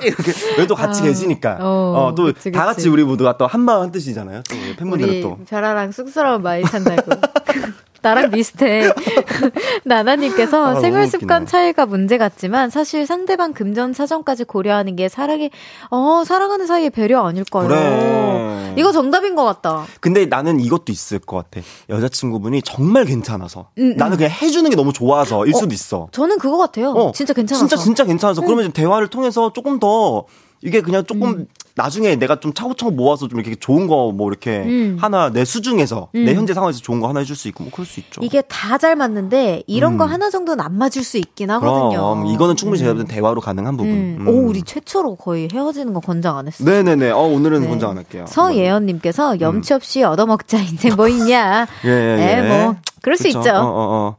[0.02, 1.58] 이렇게 왜 또 같이 아, 계시니까
[1.94, 4.42] 어, 어 또 다 같이 우리 모두가 또 한마음 한 뜻이잖아요.
[4.50, 7.12] 또 팬분들은 또 별아랑 쑥스러운 많이 산다고.
[8.02, 8.84] 나랑 비슷해.
[9.84, 15.50] 나나님께서 아, 생활 습관 차이가 문제 같지만 사실 상대방 금전 사정까지 고려하는 게 사랑이
[15.90, 17.68] 어 사랑하는 사이의 배려 아닐까요?
[17.68, 18.74] 그래.
[18.78, 19.86] 이거 정답인 것 같다.
[20.02, 21.66] 근데 나는 이것도 있을 것 같아.
[21.90, 23.96] 여자친구분이 정말 괜찮아서 음, 음.
[23.98, 26.08] 나는 그냥 해주는 게 너무 좋아서일 어, 수도 있어.
[26.12, 26.92] 저는 그거 같아요.
[26.92, 27.68] 어, 진짜 괜찮아서.
[27.68, 28.46] 진짜 진짜 괜찮아서 음.
[28.46, 30.26] 그러면 대화를 통해서 조금 더
[30.62, 31.48] 이게 그냥 조금 음.
[31.78, 34.98] 나중에 내가 좀 차곡차곡 모아서 좀 이렇게 좋은 거 뭐 이렇게 음.
[35.00, 36.26] 하나 내 수중에서 음.
[36.26, 38.22] 내 현재 상황에서 좋은 거 하나 해줄 수 있고 뭐 그럴 수 있죠.
[38.24, 39.98] 이게 다 잘 맞는데 이런 음.
[39.98, 41.90] 거 하나 정도는 안 맞을 수 있긴 하거든요.
[41.90, 43.08] 그럼 이거는 충분히 제가 볼땐 음.
[43.08, 43.92] 대화로 가능한 부분.
[43.94, 44.18] 음.
[44.22, 44.28] 음.
[44.28, 46.70] 오 우리 최초로 거의 헤어지는 거 권장 안 했어요.
[46.70, 47.12] 네네네.
[47.12, 47.68] 어 오늘은 네.
[47.68, 48.26] 권장 안 할게요.
[48.28, 51.66] 서예언님께서 염치 없이 얻어먹자 인생 뭐 있냐.
[51.86, 52.42] 예, 예.
[52.44, 52.48] 예.
[52.48, 53.24] 뭐 그럴 그쵸?
[53.32, 53.50] 수 있죠.
[53.52, 54.16] 어, 어, 어.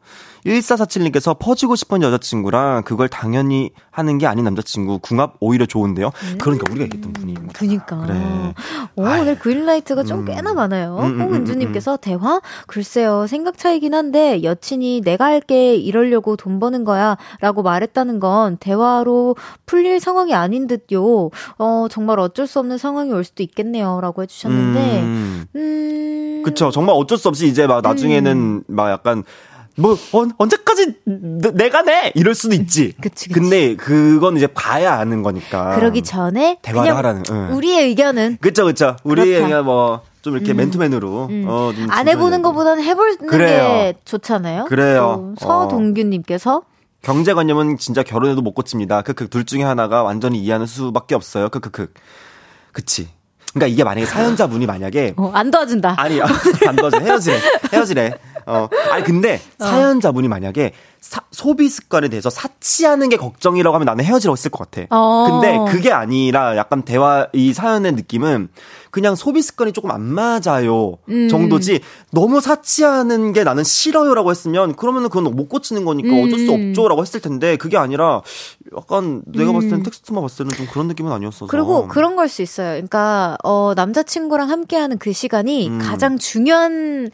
[0.47, 6.07] 1447님께서 퍼지고 싶은 여자친구랑 그걸 당연히 하는 게 아닌 남자친구 궁합 오히려 좋은데요.
[6.09, 6.39] 음.
[6.41, 7.35] 그러니까 우리가 얘기했던 분이.
[7.53, 7.99] 그니까.
[8.07, 8.55] 그래.
[8.95, 10.25] 오, 오늘 그린라이트가 좀 음.
[10.27, 10.99] 꽤나 많아요.
[10.99, 12.41] 음, 음, 음 홍은주님께서 음, 대화?
[12.67, 13.27] 글쎄요.
[13.27, 19.37] 생각 차이긴 한데 여친이 내가 할게 이러려고 돈 버는 거야 라고 말했다는 건 대화로
[19.67, 21.31] 풀릴 상황이 아닌 듯요.
[21.59, 24.01] 어, 정말 어쩔 수 없는 상황이 올 수도 있겠네요.
[24.01, 25.01] 라고 해주셨는데.
[25.55, 26.43] 음.
[26.45, 26.71] 그쵸.
[26.71, 29.25] 정말 어쩔 수 없이 이제 막 나중에는 막 약간
[29.77, 32.95] 뭐 어, 언제까지 내가 내 이럴 수도 있지.
[33.01, 33.29] 그치, 그치.
[33.29, 35.77] 근데 그건 이제 봐야 아는 거니까.
[35.77, 37.23] 그러기 전에 대화를 하라는.
[37.31, 37.51] 응.
[37.57, 38.97] 우리의 의견은 그쵸 그쵸.
[39.05, 40.57] 우리의 의견 뭐좀 이렇게 음.
[40.57, 41.45] 맨투맨으로 음.
[41.47, 43.69] 어, 안 해보는 것보다는 해보는 그래요.
[43.69, 44.65] 게 좋잖아요.
[44.65, 45.35] 그래요.
[45.39, 46.63] 서동규님께서
[47.03, 49.03] 경제관념은 진짜 결혼해도 못 고칩니다.
[49.03, 51.51] 크크 둘 중에 하나가 완전히 이해하는 수밖에 없어요.
[51.51, 51.93] 크크크.
[52.73, 53.09] 그치.
[53.53, 55.95] 그러니까 이게 만약에 사연자분이 만약에 어, 안 도와준다.
[55.99, 56.21] 아니
[56.67, 57.39] 안 도와줘 헤어지래
[57.73, 58.13] 헤어지래.
[58.47, 59.65] 어 아니 근데 어.
[59.65, 64.87] 사연자분이 만약에 사, 소비 습관에 대해서 사치하는 게 걱정이라고 하면 나는 헤어지라고 했을 것 같아.
[64.91, 65.29] 어.
[65.41, 68.49] 근데 그게 아니라 약간 대화 이 사연의 느낌은
[68.91, 71.29] 그냥 소비 습관이 조금 안 맞아요 음.
[71.29, 71.81] 정도지
[72.13, 76.25] 너무 사치하는 게 나는 싫어요라고 했으면 그러면은 그건 못 고치는 거니까 음.
[76.25, 78.23] 어쩔 수 없죠라고 했을 텐데 그게 아니라
[78.77, 79.83] 약간 내가 봤을 땐 음.
[79.83, 82.71] 텍스트만 봤을 때는 좀 그런 느낌은 아니었어서 그리고 그런 걸 수 있어요.
[82.73, 85.79] 그러니까 어 남자친구랑 함께하는 그 시간이 음.
[85.79, 87.11] 가장 중요한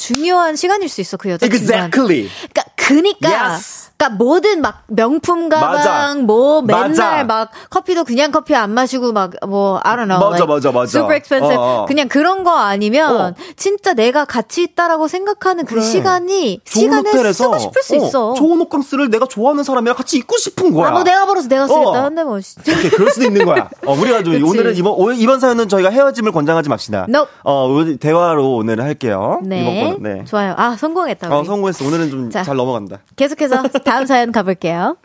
[0.00, 1.54] 중요한 시간일 수 있어 그 여자친구.
[1.54, 2.28] Exactly.
[2.28, 3.52] 그러니까 그니까.
[3.52, 3.90] Yes.
[4.00, 6.14] 그러니까 뭐든 막 명품 가방 맞아.
[6.14, 7.24] 뭐 맨날 맞아.
[7.24, 10.18] 막 커피도 그냥 커피 안 마시고 막뭐 I don't know.
[10.18, 10.98] 맞아 like 맞아 맞아.
[10.98, 11.56] super expensive.
[11.58, 11.86] 어, 어.
[11.86, 13.34] 그냥 그런 거 아니면 어.
[13.56, 15.82] 진짜 내가 가치 있다라고 생각하는 그 그래.
[15.82, 18.34] 시간이 시간에 호텔에서, 쓰고 싶을 수 어, 있어.
[18.34, 20.88] 좋은 옷감스를 내가 좋아하는 사람이랑 같이 입고 싶은 거야.
[20.88, 22.02] 아, 뭐 내가 벌어서 내가 쓰겠다.
[22.04, 23.68] 근데 뭐 오케이 그럴 수도 있는 거야.
[23.84, 27.04] 어, 우리가 좀 오늘은 이번 오늘 이번 사연은 저희가 헤어짐을 권장하지 맙시다.
[27.08, 27.30] Nope.
[27.44, 27.68] 어
[28.00, 29.40] 대화로 오늘 할게요.
[29.44, 29.60] 네.
[29.60, 30.18] 이번 거는.
[30.18, 30.24] 네.
[30.24, 30.54] 좋아요.
[30.56, 31.28] 아 성공했다.
[31.28, 31.36] 우리.
[31.36, 31.84] 어 성공했어.
[31.84, 33.00] 오늘은 좀 잘 넘어 간다.
[33.16, 34.96] 계속해서 다음 사연 가볼게요.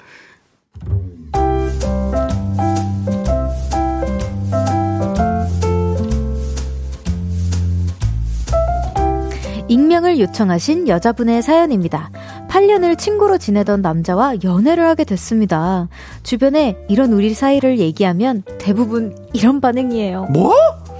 [9.67, 12.11] 익명을 요청하신 여자분의 사연입니다.
[12.49, 15.89] 8년을 친구로 지내던 남자와 연애를 하게 됐습니다.
[16.23, 20.25] 주변에 이런 우리 사이를 얘기하면 대부분 이런 반응이에요.
[20.25, 20.53] 뭐?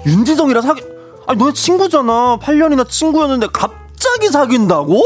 [0.05, 0.81] 윤지성이랑 사귀,
[1.27, 2.39] 아니, 너네 친구잖아.
[2.41, 5.01] 8년이나 친구였는데 갑자기 사귄다고?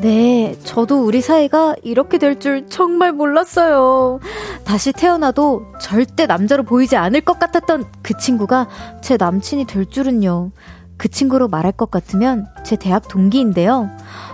[0.00, 4.20] 네, 저도 우리 사이가 이렇게 될 줄 정말 몰랐어요.
[4.64, 8.68] 다시 태어나도 절대 남자로 보이지 않을 것 같았던 그 친구가
[9.02, 10.52] 제 남친이 될 줄은요.
[10.96, 13.88] 그 친구로 말할 것 같으면 제 대학 동기인데요.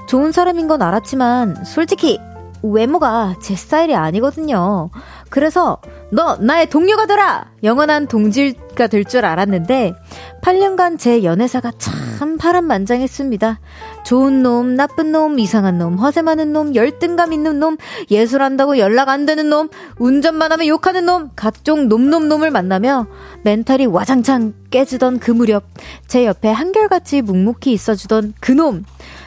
[0.07, 2.19] 좋은 사람인 건 알았지만 솔직히
[2.63, 4.89] 외모가 제 스타일이 아니거든요.
[5.29, 5.79] 그래서
[6.11, 7.51] 너 나의 동료가 되라!
[7.63, 9.95] 영원한 동질가 될 줄 알았는데
[10.43, 13.61] 8년간 제 연애사가 참 파란만장했습니다.
[14.05, 17.77] 좋은 놈, 나쁜 놈, 이상한 놈, 허세 많은 놈, 열등감 있는 놈,
[18.11, 23.07] 예술한다고 연락 안 되는 놈, 운전만 하면 욕하는 놈, 각종 놈놈놈을 만나며
[23.43, 25.65] 멘탈이 와장창 깨지던 그 무렵
[26.07, 28.85] 제 옆에 한결같이 묵묵히 있어주던 그 놈.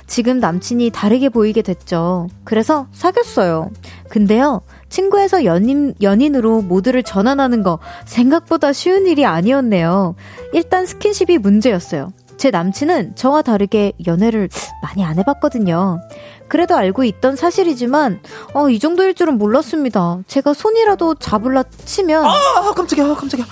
[0.07, 2.30] 지금 남친이 다르게 보이게 됐죠.
[2.45, 3.71] 그래서 사귀었어요.
[4.09, 10.15] 근데요, 친구에서 연인, 연인으로 모두를 전환하는 거 생각보다 쉬운 일이 아니었네요.
[10.53, 12.13] 일단 스킨십이 문제였어요.
[12.38, 14.49] 제 남친은 저와 다르게 연애를
[14.81, 15.99] 많이 안 해봤거든요.
[16.47, 18.21] 그래도 알고 있던 사실이지만,
[18.53, 20.19] 어, 이 정도일 줄은 몰랐습니다.
[20.27, 22.25] 제가 손이라도 잡을라 치면.
[22.25, 23.45] 아, 깜짝이야, 깜짝이야.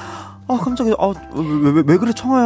[0.47, 0.93] 아, 깜짝이야.
[0.99, 2.45] 아, 왜, 왜, 왜 그래, 청아야.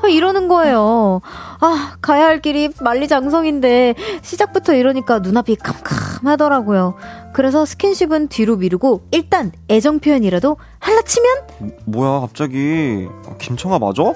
[0.00, 1.20] 아, 이러는 거예요.
[1.60, 6.94] 아, 가야 할 길이 만리장성인데, 시작부터 이러니까 눈앞이 캄캄하더라고요.
[7.34, 11.36] 그래서 스킨십은 뒤로 미루고, 일단 애정 표현이라도 할라치면?
[11.84, 13.06] 뭐야, 갑자기.
[13.38, 14.14] 김청아 맞아?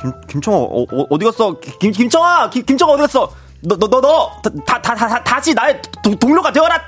[0.00, 1.58] 김, 김청아, 어, 어, 디 갔어?
[1.80, 2.50] 김, 김청아!
[2.50, 3.30] 김, 김청아 어디 갔어?
[3.62, 4.30] 너, 너, 너, 너!
[4.64, 6.80] 다, 다, 다, 다 다 시 나의 도, 동료가 되어라!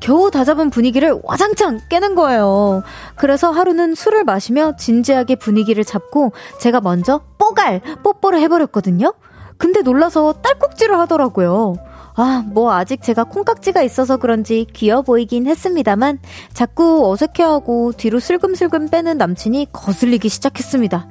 [0.00, 2.82] 겨우 다잡은 분위기를 와장창 깨는 거예요.
[3.16, 9.12] 그래서 하루는 술을 마시며 진지하게 분위기를 잡고 제가 먼저 뽀갈, 뽀뽀를 해버렸거든요?
[9.58, 11.74] 근데 놀라서 딸꾹질을 하더라고요.
[12.16, 16.18] 아, 뭐 아직 제가 콩깍지가 있어서 그런지 귀여워 보이긴 했습니다만
[16.54, 21.08] 자꾸 어색해하고 뒤로 슬금슬금 빼는 남친이 거슬리기 시작했습니다.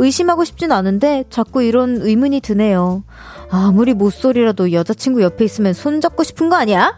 [0.00, 3.04] 의심하고 싶진 않은데 자꾸 이런 의문이 드네요.
[3.50, 6.96] 아무리 모쏠이라도 여자친구 옆에 있으면 손잡고 싶은 거 아니야?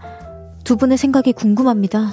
[0.62, 2.12] 두 분의 생각이 궁금합니다.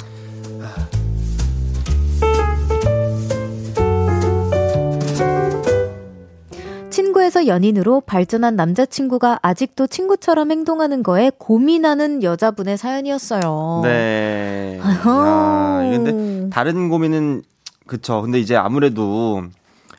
[6.89, 13.81] 친구에서 연인으로 발전한 남자친구가 아직도 친구처럼 행동하는 거에 고민하는 여자분의 사연이었어요.
[13.83, 14.79] 네.
[14.83, 17.43] 야, 근데 다른 고민은
[17.85, 18.23] 그쵸.
[18.23, 19.43] 근데 이제 아무래도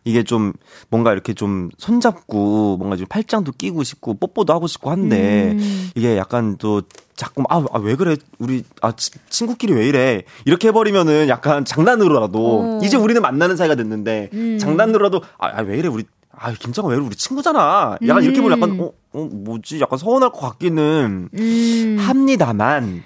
[0.04, 0.52] 이게 좀
[0.88, 5.90] 뭔가 이렇게 좀 손잡고 뭔가 좀 팔짱도 끼고 싶고 뽀뽀도 하고 싶고 한데 음.
[5.94, 6.82] 이게 약간 또
[7.16, 12.80] 자꾸 아왜 아, 그래 우리 아 치, 친구끼리 왜 이래 이렇게 해버리면은 약간 장난으로라도 어.
[12.82, 14.58] 이제 우리는 만나는 사이가 됐는데 음.
[14.58, 18.24] 장난으로라도 아왜 아, 이래 우리 아 김정아 왜 이래 우리 친구잖아 약간 음.
[18.24, 21.96] 이렇게 보면 약간 어, 어 뭐지 약간 서운할 것 같기는 음.
[22.00, 23.02] 합니다만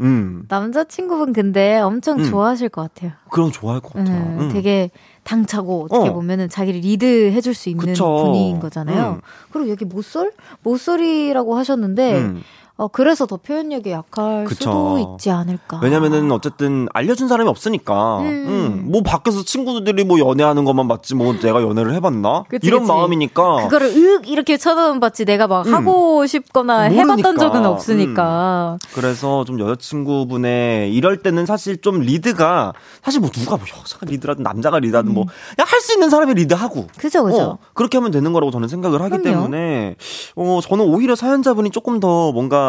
[0.00, 0.44] 음.
[0.48, 2.24] 남자친구분 근데 엄청 음.
[2.24, 3.12] 좋아하실 것 같아요.
[3.30, 4.16] 그럼 좋아할 것 같아요.
[4.22, 4.48] 음, 음.
[4.52, 4.90] 되게
[5.24, 6.12] 당차고 어떻게 어.
[6.12, 8.24] 보면은 자기를 리드해 줄 수 있는 그쵸.
[8.24, 9.16] 분인 거잖아요.
[9.16, 9.20] 음.
[9.52, 10.32] 그리고 여기 모쏠?
[10.62, 12.42] 모쏠이라고 하셨는데 음.
[12.76, 14.70] 어, 그래서 더 표현력이 약할 그쵸.
[14.70, 15.78] 수도 있지 않을까.
[15.82, 18.18] 왜냐면은 어쨌든 알려준 사람이 없으니까.
[18.20, 18.24] 음.
[18.24, 18.90] 음.
[18.90, 22.44] 뭐 밖에서 친구들이 뭐 연애하는 것만 봤지 뭐 내가 연애를 해봤나?
[22.48, 22.92] 그치, 이런 그치.
[22.92, 23.56] 마음이니까.
[23.64, 25.74] 그거를 윽 이렇게 쳐다만 봤지 내가 막 음.
[25.74, 27.02] 하고 싶거나 모르니까.
[27.02, 28.78] 해봤던 적은 없으니까.
[28.82, 28.88] 음.
[28.94, 34.78] 그래서 좀 여자친구분의 이럴 때는 사실 좀 리드가 사실 뭐 누가 뭐 여자가 리드라든 남자가
[34.78, 36.86] 리드하든 뭐야할수 있는 사람이 리드하고.
[36.96, 37.42] 그죠 그죠.
[37.42, 39.22] 어, 그렇게 하면 되는 거라고 저는 생각을 하기 그럼요.
[39.50, 39.96] 때문에
[40.36, 42.61] 어 저는 오히려 사연자분이 조금 더 뭔가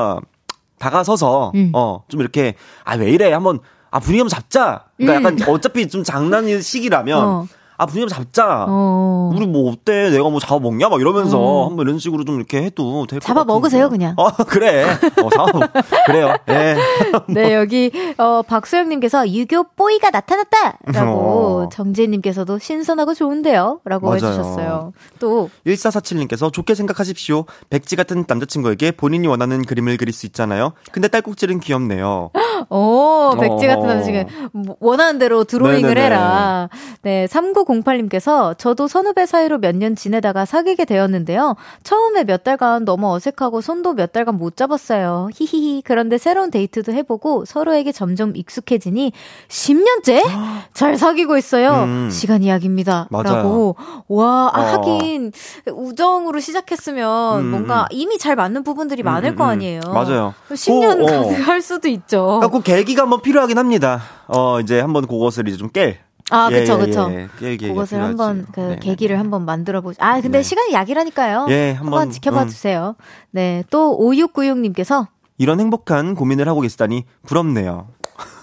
[0.80, 1.72] 다가서서 음.
[1.74, 3.60] 어좀 이렇게 아 왜 이래 한번
[3.92, 4.86] 아 분위기 한번 잡자.
[4.98, 5.38] 그러니까 음.
[5.38, 7.48] 약간 어차피 좀 장난의 시기라면 어.
[7.78, 8.66] 아 분위기 잡자.
[8.68, 9.32] 어.
[9.34, 10.10] 우리 뭐 어때?
[10.10, 10.90] 내가 뭐 잡아 먹냐?
[10.90, 11.68] 막 이러면서 어.
[11.68, 13.20] 한번 이런 식으로 좀 이렇게 해도 될것 같아요.
[13.22, 14.14] 잡아 먹으세요 그냥.
[14.18, 14.86] 어 그래.
[15.22, 15.68] 어 잡아
[16.06, 16.36] 그래요.
[16.46, 16.76] 네.
[17.28, 21.70] 네 여기 어 박소영님께서 유교 뽀이가 나타났다라고 어.
[21.72, 24.16] 정재님께서도 신선하고 좋은데요라고 맞아요.
[24.16, 24.94] 해주셨어요.
[25.20, 27.46] 또 1447님께서 좋게 생각하십시오.
[27.70, 30.74] 백지 같은 남자친구에게 본인이 원하는 그림을 그릴 수 있잖아요.
[30.92, 32.30] 근데 딸꾹질은 귀엽네요.
[32.70, 36.02] 오 백지 같은 남자친구 원하는 대로 드로잉을 네네네.
[36.06, 36.70] 해라.
[37.02, 37.63] 네 39.
[37.66, 41.56] 3908님께서 저도 선후배 사이로 몇 년 지내다가 사귀게 되었는데요.
[41.84, 45.30] 처음에 몇 달간 너무 어색하고 손도 몇 달간 못 잡았어요.
[45.34, 45.82] 히히히.
[45.84, 49.12] 그런데 새로운 데이트도 해보고 서로에게 점점 익숙해지니
[49.48, 50.24] 10년째
[50.74, 51.84] 잘 사귀고 있어요.
[51.86, 52.10] 음.
[52.12, 53.08] 시간 이야기입니다.
[53.10, 53.36] 맞아요.
[53.38, 53.76] 라고.
[54.08, 54.64] 와, 아, 어.
[54.74, 55.32] 하긴
[55.72, 57.52] 우정으로 시작했으면 음.
[57.52, 59.50] 뭔가 이미 잘 맞는 부분들이 음, 많을 음, 거 음.
[59.50, 59.82] 아니에요.
[59.92, 60.34] 맞아요.
[60.52, 62.42] 10년 오, 가능할 수도 있죠.
[62.52, 64.02] 그 계기가 한번 필요하긴 합니다.
[64.28, 65.96] 어, 이제 한번 그것을 이제 좀 깰.
[66.32, 67.10] 아, 예, 그쵸, 그쵸.
[67.12, 67.58] 예, 예.
[67.58, 68.80] 그것을 한번, 그, 네.
[68.80, 69.98] 계기를 한번 만들어 보죠.
[70.02, 70.44] 아, 근데 네.
[70.44, 71.48] 시간이 약이라니까요.
[71.50, 72.48] 예, 한번, 한번 지켜봐 음.
[72.48, 72.96] 주세요.
[73.32, 75.08] 네, 또 5696님께서
[75.38, 77.88] 이런 행복한 고민을 하고 계시다니 부럽네요.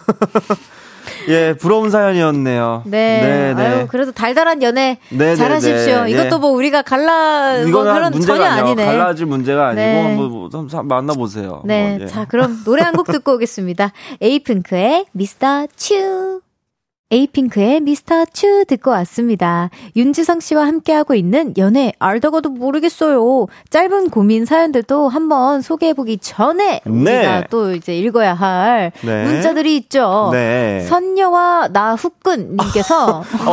[1.28, 2.82] 예, 부러운 사연이었네요.
[2.86, 3.20] 네.
[3.20, 3.66] 네, 네.
[3.66, 6.04] 아유, 그래도 달달한 연애 네, 네 잘하십시오.
[6.04, 8.64] 네, 이것도 뭐 우리가 갈라 뭐 그런 전혀 아니요.
[8.64, 8.84] 아니네.
[8.86, 10.02] 갈라질 문제가 아니고 네.
[10.16, 11.62] 한번 뭐, 만나 보세요.
[11.64, 11.98] 네.
[12.00, 12.06] 예.
[12.06, 13.92] 자, 그럼 노래 한 곡 듣고 오겠습니다.
[14.20, 16.40] 에이핑크의 미스터 츄.
[17.12, 19.68] 에이핑크의 미스터 츄 듣고 왔습니다.
[19.96, 23.46] 윤지성 씨와 함께하고 있는 연애 알다가도 모르겠어요.
[23.68, 27.16] 짧은 고민 사연들도 한번 소개해보기 전에 네.
[27.16, 29.24] 우리가 또 이제 읽어야 할 네.
[29.24, 30.28] 문자들이 있죠.
[30.32, 30.82] 네.
[30.88, 33.50] 선녀와 나 후끈님께서 어,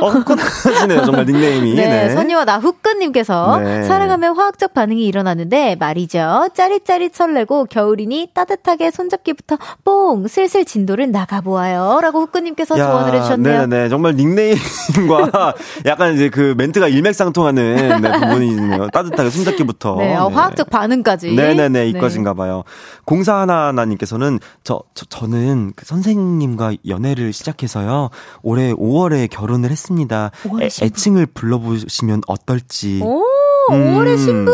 [0.00, 1.04] 어, 후끈하시네요.
[1.04, 1.74] 정말 닉네임이.
[1.74, 2.10] 네, 네.
[2.10, 3.82] 선녀와 나 후끈님께서 네.
[3.84, 6.48] 사랑하면 화학적 반응이 일어나는데 말이죠.
[6.54, 12.00] 짜릿짜릿 설레고 겨울이니 따뜻하게 손잡기부터 뽕 슬슬 진도를 나가보아요.
[12.02, 13.66] 라고 후끈 님께서 조언을 해주셨네요.
[13.66, 15.54] 네네 정말 닉네임과
[15.86, 18.88] 약간 이제 그 멘트가 일맥상통하는 네, 부분이네요.
[18.88, 19.96] 따뜻하게 손잡기부터.
[19.96, 20.34] 네, 어, 네.
[20.34, 21.34] 화학적 반응까지.
[21.34, 22.64] 네네네 이것인가 봐요.
[23.04, 28.10] 공사 하나하나님께서는 저, 저 저는 그 선생님과 연애를 시작해서요.
[28.42, 30.30] 올해 5월에 결혼을 했습니다.
[30.60, 33.00] 애, 애칭을 불러보시면 어떨지.
[33.02, 33.22] 오.
[33.72, 34.52] 음, 5월의 신부!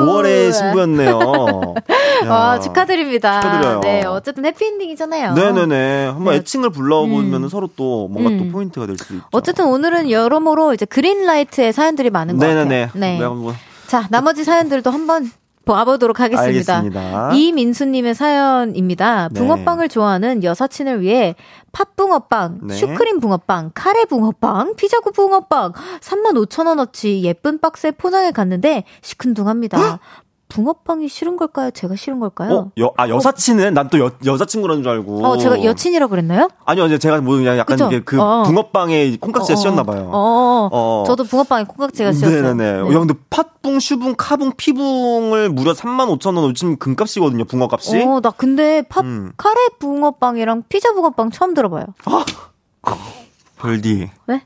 [0.00, 1.18] 5월의 신부였네요.
[2.28, 3.40] 와, 축하드립니다.
[3.40, 3.80] 축하드려요.
[3.80, 5.34] 네, 어쨌든 해피엔딩이잖아요.
[5.34, 6.06] 네네네.
[6.06, 6.40] 한번 네.
[6.40, 7.48] 애칭을 불러보면 음.
[7.48, 8.38] 서로 또 뭔가 음.
[8.38, 9.24] 또 포인트가 될 수 있죠.
[9.32, 12.86] 어쨌든 오늘은 여러모로 이제 그린라이트의 사연들이 많은 것 네네네.
[12.86, 13.00] 같아요.
[13.00, 13.18] 네.
[13.18, 13.54] 내가 뭐
[13.86, 15.30] 자, 나머지 사연들도 한번
[15.72, 16.78] 봐보도록 하겠습니다.
[16.78, 17.32] 알겠습니다.
[17.34, 19.28] 이민수님의 사연입니다.
[19.32, 19.40] 네.
[19.40, 21.34] 붕어빵을 좋아하는 여사친을 위해
[21.72, 22.74] 팥붕어빵, 네.
[22.74, 30.00] 슈크림 붕어빵, 카레 붕어빵, 피자구 붕어빵 35,000원어치 예쁜 박스에 포장해 갔는데 시큰둥합니다.
[30.48, 31.70] 붕어빵이 싫은 걸까요?
[31.70, 32.52] 제가 싫은 걸까요?
[32.56, 35.24] 어, 여, 아, 여사친은 난 또 여자친구라는 줄 알고.
[35.26, 36.48] 어, 제가 여친이라고 그랬나요?
[36.64, 37.86] 아니요, 이제 제가 뭐 그냥 약간 그쵸?
[37.88, 38.42] 이게 그 어.
[38.44, 40.10] 붕어빵에 콩깍지가 씌었나 봐요.
[40.12, 41.04] 어, 어.
[41.06, 42.54] 저도 붕어빵에 콩깍지가 씌었어요.
[42.54, 42.94] 네네네.
[42.94, 48.02] 야, 근데 팥붕, 슈붕, 카붕, 피붕을 무려 35,000원, 요즘 금값이거든요, 붕어값이.
[48.02, 49.32] 어, 나 근데 팥, 음.
[49.36, 51.86] 카레 붕어빵이랑 피자 붕어빵 처음 들어봐요.
[53.58, 54.10] 별디.
[54.26, 54.42] 네?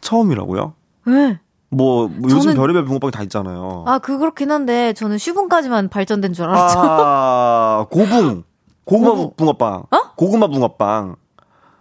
[0.00, 0.72] 처음이라고요?
[1.06, 1.38] 왜?
[1.68, 3.84] 뭐, 뭐 요즘 저는- 별의별 붕어빵이 다 있잖아요.
[3.86, 6.78] 아, 그 그렇긴 한데 저는 슈붕까지만 발전된 줄 알았죠.
[6.78, 8.44] 아, 고붕.
[8.84, 9.32] 고구마 고붕.
[9.36, 9.74] 붕어빵.
[9.90, 9.98] 어?
[10.16, 11.16] 고구마 붕어빵.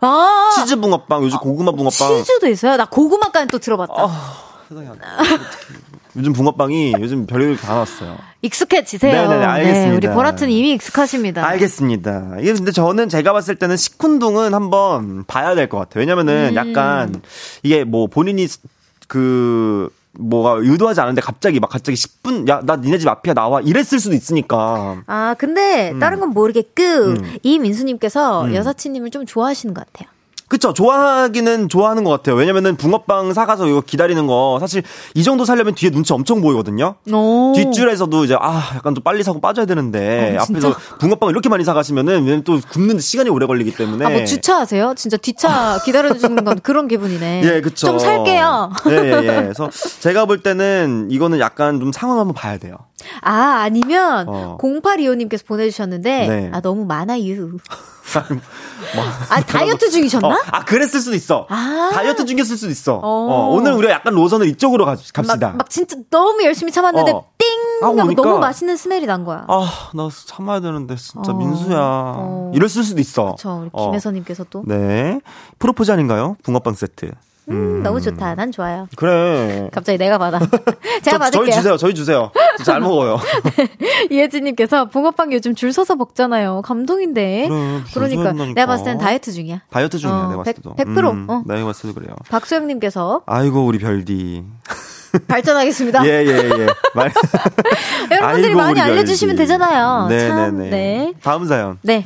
[0.01, 1.23] 아, 치즈 붕어빵.
[1.23, 1.91] 요즘 고구마 붕어빵.
[1.91, 2.77] 치즈도 있어요?
[2.77, 3.93] 나 고구마까지 또 들어봤다.
[4.69, 4.95] 세상에 돼.
[6.17, 8.17] 요즘 붕어빵이 요즘 별의별 다 나왔어요.
[8.41, 9.13] 익숙해지세요.
[9.13, 9.89] 네네네, 알겠습니다.
[9.89, 11.45] 네, 우리 보라트는 이미 익숙하십니다.
[11.45, 12.37] 알겠습니다.
[12.39, 15.99] 이게 근데 저는 제가 봤을 때는 시큰둥은 한번 봐야 될 것 같아요.
[16.01, 16.55] 왜냐면은 음.
[16.55, 17.21] 약간
[17.63, 18.47] 이게 뭐 본인이
[19.07, 23.99] 그 뭐가 의도하지 않은데 갑자기 막 갑자기 10분 야 나 니네 집 앞이야 나와 이랬을
[23.99, 25.03] 수도 있으니까.
[25.07, 27.37] 아, 근데 다른 건 모르겠고 음.
[27.43, 28.55] 이민수님께서 음.
[28.55, 30.09] 여사친님을 좀 좋아하시는 것 같아요.
[30.47, 32.35] 그쵸 좋아하기는 좋아하는 것 같아요.
[32.35, 34.83] 왜냐면은 붕어빵 사가서 이거 기다리는 거 사실
[35.15, 36.95] 이 정도 살려면 뒤에 눈치 엄청 보이거든요.
[37.11, 37.53] 오.
[37.55, 40.43] 뒷줄에서도 이제 아 약간 좀 빨리 사고 빠져야 되는데 어?
[40.43, 44.93] 앞에서 붕어빵 이렇게 많이 사가시면은 왜냐면 또 굽는데 시간이 오래 걸리기 때문에 아, 뭐 주차하세요?
[44.95, 47.41] 진짜 뒷차 기다려주는 건 그런 기분이네.
[47.43, 47.87] 예, 그쵸.
[47.87, 48.71] 좀 살게요.
[48.89, 49.41] 예, 예, 예.
[49.43, 49.69] 그래서
[49.99, 52.77] 제가 볼 때는 이거는 약간 좀 상황 한번 봐야 돼요.
[53.21, 54.57] 아, 아니면 어.
[54.59, 56.49] 0825님께서 보내주셨는데 네.
[56.53, 57.25] 아, 너무 많아요.
[58.95, 60.27] 뭐, 아, 다이어트 중이셨나?
[60.27, 61.47] 어, 아, 그랬을 수도 있어.
[61.49, 61.89] 아.
[61.93, 62.95] 다이어트 중이었을 수도 있어.
[62.95, 63.01] 어.
[63.03, 65.47] 어, 오늘 우리가 약간 로선을 이쪽으로 가, 갑시다.
[65.47, 67.25] 막, 막 진짜 너무 열심히 참았는데 어.
[67.37, 67.47] 띵!
[67.81, 69.45] 하고 하고 보니까 너무 맛있는 스멜이 난 거야.
[69.47, 71.35] 아, 나 참아야 되는데, 진짜, 어.
[71.35, 71.77] 민수야.
[71.77, 72.51] 어.
[72.53, 73.35] 이랬을 수도 있어.
[73.43, 73.85] 어.
[73.87, 75.19] 김혜선님께서 또 네.
[75.59, 76.37] 프로포즈 아닌가요?
[76.43, 77.11] 붕어빵 세트.
[77.49, 78.35] 음, 너무 좋다.
[78.35, 78.87] 난 좋아요.
[78.95, 79.69] 그래.
[79.73, 80.39] 갑자기 내가 받아.
[81.01, 81.55] 제가 저, 저희 받을게요.
[81.55, 82.31] 주세요, 저희 주세요.
[82.57, 83.19] 저잘 먹어요.
[84.09, 86.61] 이혜진님께서 붕어빵 요즘 줄 서서 먹잖아요.
[86.63, 87.47] 감동인데.
[87.93, 88.31] 그래, 줄 그러니까.
[88.53, 89.61] 내가 봤을 땐 다이어트 중이야.
[89.69, 90.75] 다이어트 중이야, 어, 내가 봤을 백- 때도.
[90.75, 91.43] 100%, 음, 어.
[91.45, 92.15] 내가 봤을 때도 그래요.
[92.29, 94.43] 박소영님께서 아이고, 우리 별디.
[95.29, 96.05] 발전하겠습니다.
[96.05, 96.67] 예, 예, 예.
[96.93, 97.11] 말-
[98.11, 99.43] 여러분들이 아이고, 많이 알려주시면 별디.
[99.43, 100.07] 되잖아요.
[100.09, 100.69] 네, 참, 네, 네.
[100.69, 101.13] 네.
[101.23, 101.77] 다음 사연.
[101.83, 102.03] 네.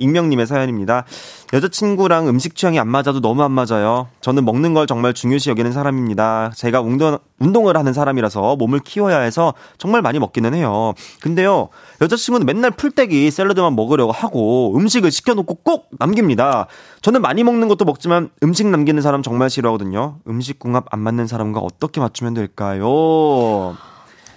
[0.00, 1.04] 익명님의 사연입니다.
[1.52, 4.08] 여자친구랑 음식 취향이 안 맞아도 너무 안 맞아요.
[4.20, 6.52] 저는 먹는 걸 정말 중요시 여기는 사람입니다.
[6.56, 10.94] 제가 운동, 운동을 하는 사람이라서 몸을 키워야 해서 정말 많이 먹기는 해요.
[11.20, 11.68] 근데요,
[12.00, 16.66] 여자친구는 맨날 풀떼기 샐러드만 먹으려고 하고 음식을 시켜놓고 꼭 남깁니다.
[17.02, 20.16] 저는 많이 먹는 것도 먹지만 음식 남기는 사람 정말 싫어하거든요.
[20.28, 23.76] 음식 궁합 안 맞는 사람과 어떻게 맞추면 될까요?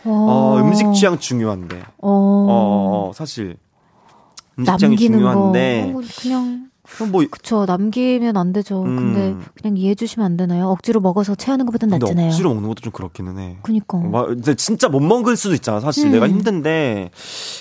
[0.05, 1.77] 어, 음식 취향 중요한데.
[2.01, 3.57] 어, 어, 사실.
[4.55, 5.91] 남기는 중요한데.
[5.93, 5.99] 거.
[5.99, 7.65] 어, 그냥, 그럼 뭐, 그쵸.
[7.65, 8.83] 남기면 안 되죠.
[8.83, 8.95] 음.
[8.95, 10.67] 근데 그냥 이해해 주시면 안 되나요?
[10.67, 12.27] 억지로 먹어서 체하는 것보단 낫잖아요.
[12.27, 13.57] 억지로 먹는 것도 좀 그렇기는 해.
[13.61, 13.97] 그니까.
[13.99, 15.79] 막, 근데 진짜 못 먹을 수도 있잖아.
[15.79, 16.11] 사실 음.
[16.11, 17.11] 내가 힘든데.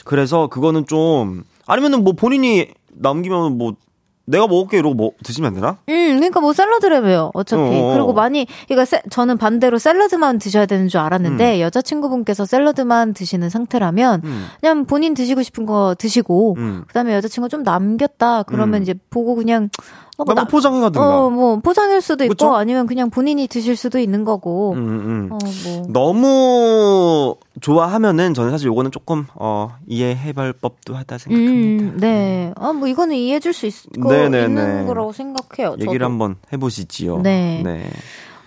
[0.04, 3.74] 그래서 그거는 좀, 아니면은 뭐 본인이 남기면 뭐,
[4.24, 5.78] 내가 먹을게 이러고 뭐 드시면 안 되나?
[5.88, 7.32] 음, 그러니까 뭐 샐러드래매요.
[7.34, 7.60] 어차피.
[7.62, 7.94] 어어.
[7.94, 14.22] 그리고 많이 그러니까 세- 저는 반대로 샐러드만 드셔야 되는 줄 알았는데 여자친구분께서 샐러드만 드시는 상태라면
[14.24, 14.46] 음.
[14.60, 16.84] 그냥 본인 드시고 싶은 거 드시고 음.
[16.86, 18.82] 그다음에 여자친구가 좀 남겼다 그러면 음.
[18.82, 19.68] 이제 보고 그냥
[20.18, 21.18] 어, 뭐 나뭐 포장해가든가.
[21.26, 22.54] 어, 뭐 포장일 수도 있고 그쵸?
[22.54, 24.72] 아니면 그냥 본인이 드실 수도 있는 거고.
[24.74, 25.28] 음, 음.
[25.32, 25.86] 어, 뭐.
[25.88, 31.84] 너무 좋아하면은 저는 사실 요거는 조금, 어, 이해해볼 법도 하다 생각합니다.
[31.84, 32.52] 음, 네.
[32.56, 34.44] 아, 뭐 이거는 이해해 줄 수 있고 네네네.
[34.46, 35.72] 있는 거라고 생각해요.
[35.78, 36.04] 얘기를 저도.
[36.04, 37.18] 한번 해보시지요.
[37.22, 37.62] 네.
[37.64, 37.88] 네.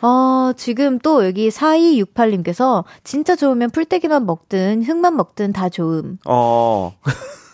[0.01, 6.17] 어, 지금 또 여기 4268님께서 진짜 좋으면 풀떼기만 먹든 흙만 먹든 다 좋음.
[6.25, 6.93] 어,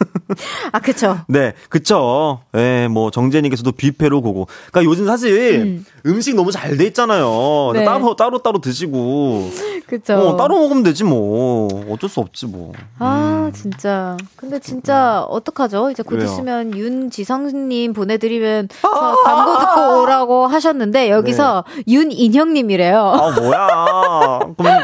[0.72, 1.18] 아, 그쵸.
[1.28, 2.42] 네, 그쵸.
[2.56, 4.48] 예, 뭐, 정재님께서도 뷔페로 고고.
[4.72, 5.86] 그니까 요즘 사실 음.
[6.06, 6.22] 음.
[6.22, 7.72] 식 너무 잘 돼 있잖아요.
[7.74, 7.84] 네.
[7.84, 9.50] 따로, 따로, 따로 드시고.
[9.88, 10.14] 그쵸.
[10.14, 11.68] 어, 따로 먹으면 되지 뭐.
[11.90, 12.72] 어쩔 수 없지 뭐.
[13.00, 14.16] 아, 진짜.
[14.38, 15.92] 근데 진짜, 어떡하죠?
[15.92, 16.26] 이제 곧 왜요?
[16.26, 22.98] 있으면 윤지성님 보내드리면, 서 광고 듣고 오라고 하셨는데, 여기서 윤인형님이래요.
[23.00, 24.40] 아, 뭐야.
[24.58, 24.80] 그럼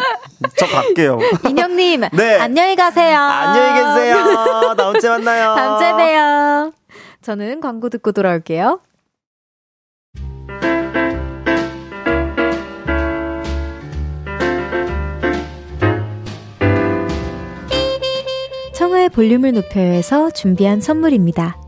[0.58, 1.20] 저 갈게요.
[1.50, 2.38] 인형님, 네.
[2.40, 3.18] 안녕히 가세요.
[3.18, 4.74] 안녕히 계세요.
[4.78, 5.56] 다음 주에 만나요.
[5.56, 6.74] 다음 주에 봬요.
[7.22, 8.80] 저는 광고 듣고 돌아올게요.
[18.74, 21.60] 청하의 볼륨을 높여서 준비한 선물입니다.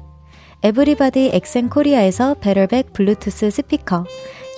[0.61, 4.05] 에브리바디 엑센 코리아에서 베럴백 블루투스 스피커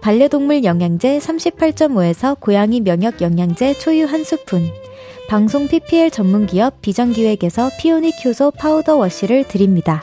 [0.00, 4.70] 반려동물 영양제 38.5에서 고양이 면역 영양제 초유 한 스푼
[5.28, 10.02] 방송 PPL 전문 기업 비전기획에서 피오닉 효소 파우더 wash를 드립니다.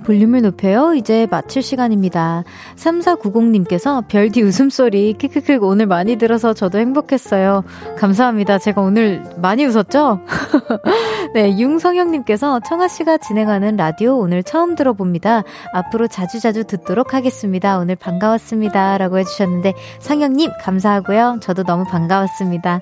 [0.00, 0.94] 볼륨을 높여요.
[0.94, 2.44] 이제 마칠 시간입니다.
[2.76, 7.64] 3490님께서 별디 웃음소리 크크크 오늘 많이 들어서 저도 행복했어요.
[7.98, 8.58] 감사합니다.
[8.58, 10.20] 제가 오늘 많이 웃었죠?
[11.34, 15.42] 네, 융성형님께서 청하씨가 진행하는 라디오 오늘 처음 들어봅니다.
[15.72, 17.78] 앞으로 자주자주 듣도록 하겠습니다.
[17.78, 18.98] 오늘 반가웠습니다.
[18.98, 21.38] 라고 해주셨는데 상영님 감사하고요.
[21.40, 22.80] 저도 너무 반가웠습니다.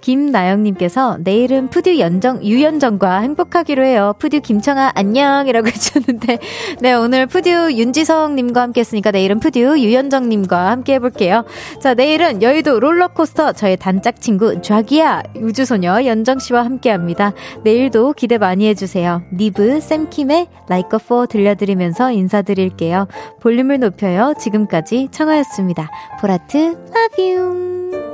[0.00, 4.14] 김나영님께서 내일은 푸듀 연정, 유연정과 행복하기로 해요.
[4.18, 5.46] 푸듀 김청아 안녕!
[5.48, 6.38] 이라고 해주셨는데
[6.80, 11.44] 네, 오늘 푸듀 윤지성님과 함께 했으니까 내일은 푸듀 유연정님과 함께 해볼게요.
[11.80, 17.32] 자, 내일은 여의도 롤러코스터 저의 단짝 친구 좌기야 우주소녀 연정씨와 함께 합니다.
[17.64, 19.22] 내일도 기대 많이 해주세요.
[19.32, 23.08] 니브, 샘킴의 Like a Four 들려드리면서 인사드릴게요.
[23.40, 24.34] 볼륨을 높여요.
[24.38, 25.90] 지금까지 청하였습니다.
[26.20, 26.76] 보라트,
[27.18, 28.07] you.